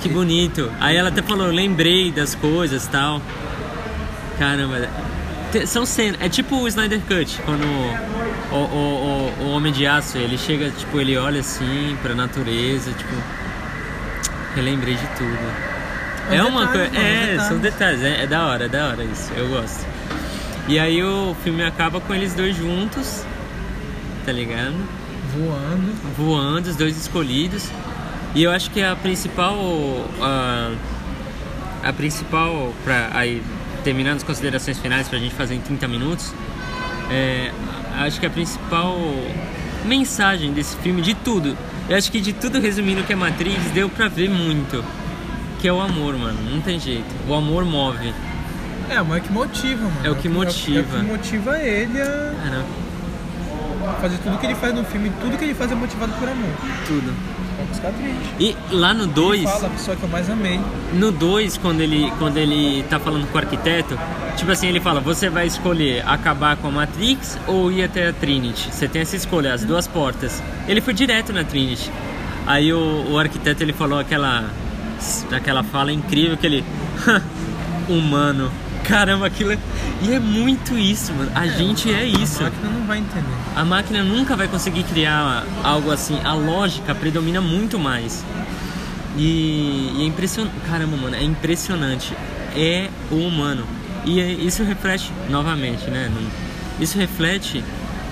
que 0.00 0.08
bonito. 0.08 0.70
Aí 0.80 0.96
ela 0.96 1.08
até 1.08 1.22
falou, 1.22 1.46
lembrei 1.48 2.10
das 2.10 2.34
coisas 2.34 2.84
e 2.84 2.90
tal. 2.90 3.20
Caramba. 4.38 4.88
São 5.66 5.86
cenas. 5.86 6.20
É 6.20 6.28
tipo 6.28 6.56
o 6.56 6.68
Snyder 6.68 7.00
Cut, 7.08 7.40
quando 7.46 7.64
o, 8.52 8.56
o, 8.56 9.42
o, 9.42 9.44
o 9.44 9.50
Homem 9.52 9.72
de 9.72 9.86
Aço, 9.86 10.18
ele 10.18 10.36
chega, 10.36 10.70
tipo, 10.70 11.00
ele 11.00 11.16
olha 11.16 11.40
assim 11.40 11.96
pra 12.02 12.14
natureza, 12.14 12.90
tipo. 12.92 13.14
Relembrei 14.56 14.94
de 14.94 15.06
tudo. 15.18 15.38
É 16.30 16.36
É 16.36 16.42
um 16.44 16.48
uma 16.48 16.66
coisa. 16.66 16.84
mano, 16.86 16.96
É, 16.98 17.20
detalhes. 17.26 17.42
são 17.48 17.58
detalhes. 17.58 18.02
É, 18.02 18.22
é 18.22 18.26
da 18.26 18.46
hora, 18.46 18.64
é 18.64 18.68
da 18.68 18.88
hora 18.88 19.04
isso. 19.04 19.30
Eu 19.36 19.48
gosto. 19.48 19.86
E 20.66 20.78
aí 20.78 21.00
o 21.02 21.36
filme 21.44 21.62
acaba 21.62 22.00
com 22.00 22.12
eles 22.14 22.34
dois 22.34 22.56
juntos, 22.56 23.24
tá 24.24 24.32
ligado? 24.32 24.74
Voando. 25.36 25.92
Voando, 26.16 26.68
os 26.68 26.74
dois 26.76 26.96
escolhidos. 26.96 27.68
E 28.34 28.42
eu 28.42 28.50
acho 28.50 28.70
que 28.72 28.82
a 28.82 28.96
principal. 28.96 29.56
A, 30.20 30.72
a 31.84 31.92
principal. 31.92 32.72
Pra, 32.82 33.10
aí, 33.12 33.40
terminando 33.84 34.16
as 34.16 34.22
considerações 34.24 34.78
finais 34.78 35.06
pra 35.08 35.18
gente 35.18 35.34
fazer 35.34 35.54
em 35.54 35.60
30 35.60 35.86
minutos. 35.86 36.34
É, 37.10 37.52
acho 37.98 38.18
que 38.18 38.26
a 38.26 38.30
principal 38.30 38.98
mensagem 39.84 40.52
desse 40.52 40.76
filme, 40.78 41.00
de 41.02 41.14
tudo. 41.14 41.56
Eu 41.88 41.96
acho 41.96 42.10
que 42.10 42.20
de 42.20 42.32
tudo 42.32 42.58
resumindo 42.60 43.00
o 43.00 43.04
que 43.04 43.12
é 43.12 43.16
Matrix, 43.16 43.58
deu 43.72 43.88
pra 43.88 44.08
ver 44.08 44.28
muito. 44.28 44.84
Que 45.60 45.68
é 45.68 45.72
o 45.72 45.80
amor, 45.80 46.16
mano. 46.18 46.38
Não 46.50 46.60
tem 46.60 46.78
jeito. 46.80 47.06
O 47.28 47.34
amor 47.34 47.64
move. 47.64 48.12
É, 48.90 49.00
mas 49.02 49.18
é 49.18 49.20
o 49.20 49.22
que 49.22 49.32
motiva, 49.32 49.82
mano. 49.84 50.00
É 50.04 50.10
o 50.10 50.14
que 50.16 50.28
É 50.28 50.30
o 50.30 50.34
motiva. 50.34 50.98
que 50.98 51.04
motiva 51.04 51.58
ele 51.58 52.00
a 52.00 52.32
Cara, 52.42 52.64
fazer 54.00 54.18
tudo 54.18 54.38
que 54.38 54.46
ele 54.46 54.54
faz 54.54 54.74
no 54.74 54.84
filme. 54.84 55.10
Tudo 55.20 55.36
que 55.38 55.44
ele 55.44 55.54
faz 55.54 55.70
é 55.70 55.74
motivado 55.74 56.12
por 56.14 56.28
amor. 56.28 56.50
tudo. 56.86 57.12
Buscar 57.68 57.92
triste. 57.92 58.16
E 58.38 58.56
lá 58.70 58.94
no 58.94 59.06
2. 59.06 59.44
Fala 59.44 59.66
a 59.66 59.70
pessoa 59.70 59.96
que 59.96 60.02
eu 60.02 60.08
mais 60.08 60.30
amei. 60.30 60.60
No 60.92 61.12
2, 61.12 61.58
quando 61.58 61.80
ele, 61.80 62.12
quando 62.18 62.36
ele 62.36 62.82
tá 62.84 62.98
falando 62.98 63.26
com 63.30 63.36
o 63.36 63.40
arquiteto, 63.40 63.98
tipo 64.36 64.50
assim, 64.50 64.68
ele 64.68 64.80
fala: 64.80 65.00
você 65.00 65.28
vai 65.28 65.46
escolher 65.46 66.02
acabar 66.06 66.56
com 66.56 66.68
a 66.68 66.70
Matrix 66.70 67.38
ou 67.46 67.70
ir 67.70 67.84
até 67.84 68.08
a 68.08 68.12
Trinity? 68.12 68.72
Você 68.72 68.88
tem 68.88 69.02
essa 69.02 69.16
escolha, 69.16 69.54
as 69.54 69.64
duas 69.64 69.86
portas. 69.86 70.42
Ele 70.68 70.80
foi 70.80 70.94
direto 70.94 71.32
na 71.32 71.44
Trinity. 71.44 71.90
Aí 72.46 72.72
o, 72.72 73.06
o 73.10 73.18
arquiteto 73.18 73.62
ele 73.62 73.72
falou 73.72 73.98
aquela, 73.98 74.48
aquela 75.32 75.62
fala 75.62 75.92
incrível 75.92 76.36
que 76.36 76.46
ele. 76.46 76.64
humano. 77.88 78.50
Caramba, 78.88 79.26
aquilo 79.26 79.52
é. 79.52 79.58
E 80.02 80.12
é 80.12 80.18
muito 80.20 80.78
isso, 80.78 81.12
mano. 81.12 81.30
A 81.34 81.46
gente 81.46 81.92
é 81.92 82.04
isso. 82.04 82.40
A 82.40 82.44
máquina 82.44 82.70
não 82.70 82.86
vai 82.86 82.98
entender. 82.98 83.26
A 83.54 83.64
máquina 83.64 84.02
nunca 84.02 84.36
vai 84.36 84.48
conseguir 84.48 84.84
criar 84.84 85.44
algo 85.62 85.90
assim. 85.90 86.20
A 86.22 86.32
lógica 86.34 86.94
predomina 86.94 87.40
muito 87.40 87.78
mais. 87.78 88.24
E, 89.16 89.92
e 89.96 90.02
é 90.02 90.04
impressionante. 90.04 90.54
Caramba, 90.68 90.96
mano, 90.96 91.16
é 91.16 91.22
impressionante. 91.22 92.14
É 92.54 92.88
o 93.10 93.16
humano. 93.16 93.66
E 94.04 94.20
é- 94.20 94.32
isso 94.32 94.62
reflete, 94.62 95.10
novamente, 95.28 95.90
né? 95.90 96.10
Isso 96.78 96.96
reflete 96.98 97.64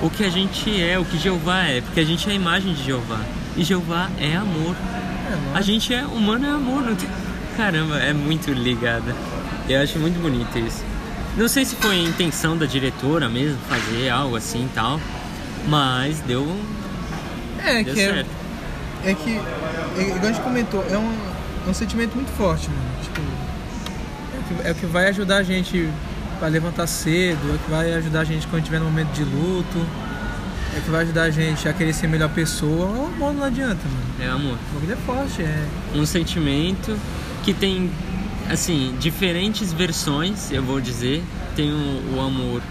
o 0.03 0.11
que 0.11 0.25
a 0.25 0.31
gente 0.31 0.81
é, 0.83 0.99
o 0.99 1.05
que 1.05 1.19
Jeová 1.19 1.65
é. 1.65 1.81
Porque 1.83 2.01
a 2.01 2.05
gente 2.05 2.29
é 2.29 2.33
a 2.33 2.35
imagem 2.35 2.75
de 2.75 2.83
Jeová. 2.85 3.21
E 3.57 3.63
Jeová 3.63 4.09
é 4.19 4.35
amor. 4.37 4.75
É, 4.75 5.57
A 5.57 5.61
gente 5.61 5.95
é 5.95 6.05
humano, 6.05 6.47
é 6.47 6.51
amor. 6.51 6.83
Tem... 6.97 7.09
Caramba, 7.57 7.99
é 7.99 8.13
muito 8.13 8.51
ligada. 8.53 9.15
Eu 9.69 9.81
acho 9.83 9.99
muito 9.99 10.21
bonito 10.21 10.59
isso. 10.59 10.83
Não 11.37 11.49
sei 11.49 11.65
se 11.65 11.75
foi 11.77 11.97
a 11.97 12.03
intenção 12.03 12.57
da 12.57 12.67
diretora 12.67 13.29
mesmo 13.29 13.59
fazer 13.69 14.09
algo 14.09 14.37
assim 14.37 14.67
e 14.67 14.69
tal, 14.75 15.01
mas 15.67 16.21
deu, 16.21 16.47
É, 17.65 17.83
deu 17.83 17.95
que 17.95 18.01
é, 18.01 18.13
certo. 18.15 18.31
é 19.05 19.15
que, 19.15 19.31
é, 19.99 20.03
igual 20.03 20.23
a 20.23 20.27
gente 20.33 20.41
comentou, 20.43 20.85
é 20.89 20.97
um, 20.97 21.13
é 21.67 21.71
um 21.71 21.75
sentimento 21.75 22.15
muito 22.15 22.31
forte, 22.37 22.69
mano. 22.69 22.83
Tipo, 23.03 23.21
é 23.21 24.39
o, 24.39 24.43
que, 24.63 24.69
é 24.69 24.73
o 24.73 24.75
que 24.75 24.87
vai 24.87 25.09
ajudar 25.09 25.39
a 25.39 25.43
gente 25.43 25.89
a 26.41 26.47
levantar 26.47 26.87
cedo, 26.87 27.51
é 27.51 27.55
o 27.55 27.59
que 27.59 27.71
vai 27.71 27.93
ajudar 27.95 28.21
a 28.21 28.25
gente 28.25 28.47
quando 28.47 28.61
estiver 28.63 28.79
no 28.79 28.85
momento 28.85 29.13
de 29.13 29.25
luto, 29.25 29.79
é 30.75 30.79
o 30.79 30.83
que 30.83 30.91
vai 30.91 31.03
ajudar 31.03 31.23
a 31.23 31.31
gente 31.31 31.67
a 31.69 31.73
querer 31.73 31.95
ser 31.95 32.07
melhor 32.07 32.29
pessoa. 32.29 32.87
O 32.87 33.07
amor 33.07 33.33
não 33.33 33.45
adianta, 33.45 33.81
mano. 33.85 34.05
É 34.21 34.29
amor. 34.29 34.57
O 34.71 34.75
bagulho 34.75 34.93
é 34.93 34.97
forte, 35.07 35.43
é. 35.43 35.67
Um 35.95 36.05
sentimento 36.07 36.97
que 37.43 37.53
tem, 37.55 37.91
assim, 38.51 38.95
diferentes 38.99 39.73
versões, 39.73 40.51
eu 40.51 40.63
vou 40.63 40.81
dizer. 40.81 41.23
Tem 41.57 41.71
o, 41.73 42.17
o 42.17 42.21
amor 42.21 42.63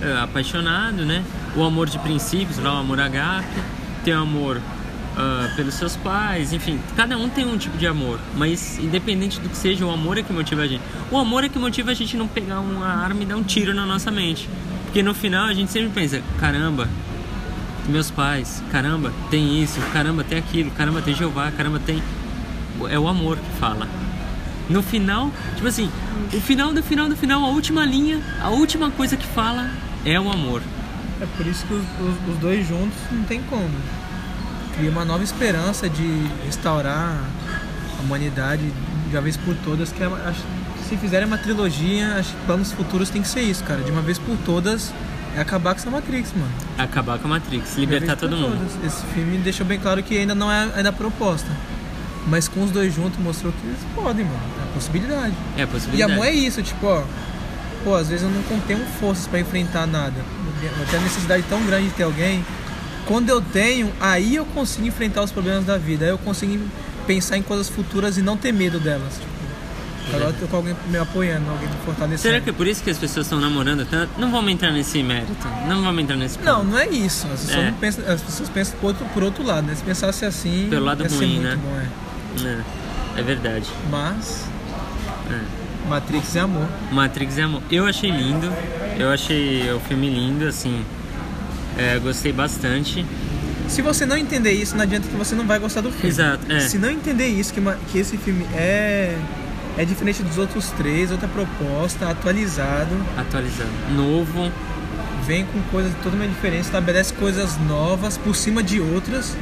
é, 0.00 0.18
apaixonado, 0.20 1.04
né? 1.04 1.24
O 1.56 1.64
amor 1.64 1.88
de 1.88 1.98
princípios, 1.98 2.58
lá 2.58 2.74
o 2.74 2.78
amor 2.78 3.00
agape. 3.00 3.48
Tem 4.04 4.14
o 4.14 4.20
amor 4.20 4.60
ah, 5.20 5.50
pelos 5.56 5.74
seus 5.74 5.96
pais, 5.96 6.52
enfim. 6.52 6.78
Cada 6.94 7.18
um 7.18 7.28
tem 7.28 7.44
um 7.44 7.58
tipo 7.58 7.76
de 7.76 7.88
amor. 7.88 8.20
Mas 8.36 8.78
independente 8.78 9.40
do 9.40 9.48
que 9.48 9.56
seja, 9.56 9.84
o 9.84 9.90
amor 9.90 10.16
é 10.16 10.22
que 10.22 10.32
motiva 10.32 10.62
a 10.62 10.66
gente. 10.68 10.80
O 11.10 11.18
amor 11.18 11.42
é 11.42 11.48
que 11.48 11.58
motiva 11.58 11.90
a 11.90 11.94
gente 11.94 12.16
não 12.16 12.28
pegar 12.28 12.60
uma 12.60 12.86
arma 12.86 13.24
e 13.24 13.26
dar 13.26 13.36
um 13.36 13.42
tiro 13.42 13.74
na 13.74 13.84
nossa 13.84 14.12
mente. 14.12 14.48
Porque 14.84 15.02
no 15.02 15.12
final 15.12 15.46
a 15.46 15.52
gente 15.52 15.72
sempre 15.72 15.90
pensa, 15.90 16.22
caramba, 16.38 16.88
meus 17.88 18.12
pais, 18.12 18.62
caramba, 18.70 19.12
tem 19.28 19.60
isso, 19.60 19.80
caramba, 19.92 20.22
tem 20.22 20.38
aquilo, 20.38 20.70
caramba, 20.70 21.02
tem 21.02 21.12
Jeová, 21.12 21.50
caramba, 21.50 21.80
tem. 21.80 22.00
É 22.88 22.96
o 22.96 23.08
amor 23.08 23.38
que 23.38 23.58
fala. 23.58 23.88
No 24.68 24.82
final, 24.82 25.30
tipo 25.54 25.66
assim, 25.66 25.90
o 26.32 26.40
final 26.40 26.72
do 26.72 26.82
final 26.82 27.08
do 27.08 27.16
final, 27.16 27.42
a 27.44 27.48
última 27.48 27.84
linha, 27.86 28.20
a 28.40 28.50
última 28.50 28.90
coisa 28.90 29.16
que 29.16 29.26
fala 29.26 29.70
é 30.04 30.18
o 30.20 30.30
amor. 30.30 30.60
É 31.20 31.26
por 31.36 31.46
isso 31.46 31.64
que 31.66 31.74
os, 31.74 31.82
os, 32.00 32.34
os 32.34 32.38
dois 32.38 32.66
juntos 32.68 32.96
não 33.10 33.24
tem 33.24 33.40
como. 33.42 33.70
Cria 34.76 34.90
uma 34.90 35.04
nova 35.04 35.24
esperança 35.24 35.88
de 35.88 36.26
restaurar 36.44 37.18
a 37.98 38.02
humanidade 38.02 38.62
de 39.10 39.16
uma 39.16 39.22
vez 39.22 39.36
por 39.36 39.54
todas. 39.64 39.90
Que 39.90 40.02
é, 40.02 40.06
acho- 40.06 40.44
se 40.88 40.96
fizerem 40.96 41.26
uma 41.26 41.38
trilogia, 41.38 42.14
acho 42.16 42.30
que 42.34 42.44
planos 42.46 42.70
futuros 42.72 43.10
tem 43.10 43.20
que 43.22 43.28
ser 43.28 43.40
isso, 43.42 43.64
cara. 43.64 43.82
De 43.82 43.90
uma 43.90 44.00
vez 44.02 44.18
por 44.18 44.36
todas 44.44 44.92
é 45.36 45.40
acabar 45.40 45.74
com 45.74 45.80
essa 45.80 45.90
Matrix, 45.90 46.32
mano. 46.34 46.50
Acabar 46.78 47.18
com 47.18 47.26
a 47.26 47.30
Matrix, 47.30 47.76
libertar 47.76 48.16
todo 48.16 48.36
mundo. 48.36 48.56
todas. 48.80 48.84
Esse 48.94 49.04
filme 49.14 49.38
deixou 49.38 49.66
bem 49.66 49.78
claro 49.80 50.02
que 50.02 50.16
ainda 50.16 50.34
não 50.34 50.50
é 50.50 50.70
ainda 50.74 50.90
a 50.90 50.92
proposta. 50.92 51.48
Mas 52.28 52.46
com 52.48 52.62
os 52.62 52.70
dois 52.70 52.94
juntos 52.94 53.18
mostrou 53.20 53.52
que 53.52 53.66
eles 53.66 53.78
podem, 53.94 54.24
mano. 54.24 54.38
É 54.60 54.70
a 54.70 54.74
possibilidade. 54.74 55.34
É 55.56 55.60
a 55.60 55.64
E 55.64 55.66
possibilidade. 55.66 56.12
amor 56.12 56.26
é 56.26 56.32
isso, 56.32 56.62
tipo, 56.62 56.86
ó. 56.86 57.02
Pô, 57.84 57.94
às 57.94 58.08
vezes 58.08 58.24
eu 58.24 58.30
não 58.30 58.60
tenho 58.60 58.84
forças 59.00 59.26
pra 59.26 59.40
enfrentar 59.40 59.86
nada. 59.86 60.14
Eu 60.62 60.86
tenho 60.86 61.00
a 61.02 61.04
necessidade 61.04 61.44
tão 61.48 61.64
grande 61.64 61.88
de 61.88 61.94
ter 61.94 62.02
alguém. 62.02 62.44
Quando 63.06 63.30
eu 63.30 63.40
tenho, 63.40 63.90
aí 64.00 64.34
eu 64.34 64.44
consigo 64.44 64.86
enfrentar 64.86 65.22
os 65.22 65.30
problemas 65.30 65.64
da 65.64 65.78
vida. 65.78 66.04
Aí 66.04 66.10
eu 66.10 66.18
consigo 66.18 66.62
pensar 67.06 67.38
em 67.38 67.42
coisas 67.42 67.68
futuras 67.68 68.18
e 68.18 68.22
não 68.22 68.36
ter 68.36 68.52
medo 68.52 68.78
delas. 68.78 69.14
Tipo, 69.14 70.16
agora 70.16 70.30
eu 70.30 70.40
tô 70.40 70.46
com 70.48 70.56
alguém 70.56 70.76
me 70.88 70.98
apoiando, 70.98 71.48
alguém 71.50 71.68
me 71.68 71.76
fortalecendo. 71.86 72.20
Será 72.20 72.40
que 72.40 72.50
é 72.50 72.52
por 72.52 72.66
isso 72.66 72.82
que 72.82 72.90
as 72.90 72.98
pessoas 72.98 73.24
estão 73.26 73.40
namorando 73.40 73.86
tanto? 73.88 74.10
Não 74.18 74.30
vamos 74.30 74.50
entrar 74.52 74.72
nesse 74.72 75.02
mérito. 75.02 75.32
Não 75.66 75.80
vamos 75.82 76.02
entrar 76.02 76.16
nesse 76.16 76.36
ponto. 76.36 76.46
Não, 76.46 76.64
não 76.64 76.78
é 76.78 76.88
isso. 76.88 77.26
As 77.32 77.40
pessoas, 77.40 77.64
É. 77.64 77.74
pensam, 77.80 78.04
as 78.12 78.20
pessoas 78.20 78.48
pensam 78.50 78.76
por 78.80 78.86
outro, 78.88 79.06
por 79.14 79.22
outro 79.22 79.42
lado, 79.44 79.66
né? 79.66 79.74
Se 79.74 79.82
pensasse 79.84 80.24
assim, 80.26 80.66
Pelo 80.68 80.84
lado 80.84 81.04
ruim, 81.08 81.38
muito 81.40 81.42
né? 81.42 81.56
bom, 81.62 81.78
é. 81.80 82.07
É, 82.46 83.20
é 83.20 83.22
verdade. 83.22 83.66
Mas, 83.90 84.44
É. 85.30 85.40
Matrix 85.88 86.36
é 86.36 86.40
amor. 86.40 86.68
Matrix 86.92 87.38
é 87.38 87.42
amor. 87.42 87.62
Eu 87.70 87.86
achei 87.86 88.10
lindo. 88.10 88.52
Eu 88.98 89.10
achei 89.10 89.70
o 89.72 89.80
filme 89.80 90.08
lindo, 90.10 90.46
assim. 90.46 90.84
É, 91.78 91.98
gostei 91.98 92.32
bastante. 92.32 93.06
Se 93.68 93.80
você 93.82 94.04
não 94.04 94.16
entender 94.16 94.52
isso, 94.52 94.74
não 94.76 94.82
adianta 94.82 95.06
que 95.08 95.16
você 95.16 95.34
não 95.34 95.46
vai 95.46 95.58
gostar 95.58 95.80
do 95.80 95.90
filme. 95.90 96.08
Exato, 96.08 96.50
é. 96.50 96.60
Se 96.60 96.78
não 96.78 96.90
entender 96.90 97.28
isso, 97.28 97.52
que, 97.54 97.60
que 97.90 97.98
esse 97.98 98.16
filme 98.16 98.44
é, 98.54 99.16
é 99.76 99.84
diferente 99.84 100.22
dos 100.22 100.36
outros 100.38 100.70
três, 100.70 101.10
outra 101.10 101.28
proposta, 101.28 102.08
atualizado, 102.10 102.94
Atualizando. 103.16 103.70
Novo. 103.94 104.50
vem 105.26 105.44
com 105.46 105.60
coisas 105.70 105.92
totalmente 106.02 106.30
diferentes, 106.30 106.66
estabelece 106.66 107.12
coisas 107.14 107.58
novas 107.68 108.16
por 108.18 108.34
cima 108.34 108.62
de 108.62 108.80
outras 108.80 109.36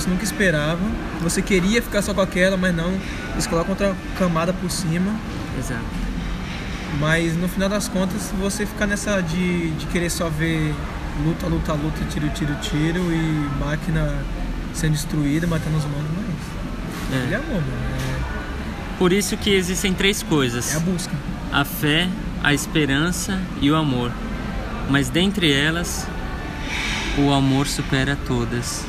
você 0.00 0.08
nunca 0.10 0.24
esperava. 0.24 0.80
Você 1.22 1.40
queria 1.42 1.82
ficar 1.82 2.02
só 2.02 2.12
com 2.14 2.20
aquela, 2.20 2.56
mas 2.56 2.74
não, 2.74 2.92
eles 3.32 3.46
colocam 3.46 3.70
outra 3.70 3.94
camada 4.18 4.52
por 4.52 4.70
cima. 4.70 5.14
Exato. 5.58 5.84
Mas 7.00 7.36
no 7.36 7.48
final 7.48 7.68
das 7.68 7.88
contas, 7.88 8.32
você 8.40 8.64
ficar 8.64 8.86
nessa 8.86 9.20
de, 9.20 9.70
de 9.72 9.86
querer 9.86 10.10
só 10.10 10.28
ver 10.28 10.74
luta, 11.24 11.46
luta, 11.46 11.72
luta, 11.72 11.98
tiro, 12.10 12.28
tiro, 12.30 12.54
tiro 12.62 13.00
e 13.12 13.48
máquina 13.58 14.14
sendo 14.72 14.92
destruída, 14.92 15.46
matando 15.46 15.76
os 15.78 15.84
humanos, 15.84 16.06
não 16.14 16.22
é 16.22 16.26
isso. 16.26 17.24
Ele 17.26 17.34
é 17.34 17.36
É. 17.36 17.38
amor, 17.40 17.62
mano. 17.62 18.26
Por 18.98 19.12
isso 19.12 19.36
que 19.36 19.50
existem 19.50 19.92
três 19.92 20.22
É, 20.22 20.24
coisas: 20.24 20.72
é 20.72 20.76
a 20.76 20.80
busca. 20.80 21.12
a 21.52 21.64
fé, 21.64 22.08
a 22.42 22.54
esperança 22.54 23.38
e 23.60 23.70
o 23.70 23.76
amor. 23.76 24.10
Mas 24.88 25.08
dentre 25.10 25.52
elas, 25.52 26.06
o 27.18 27.32
amor 27.32 27.66
supera 27.66 28.16
todas. 28.26 28.84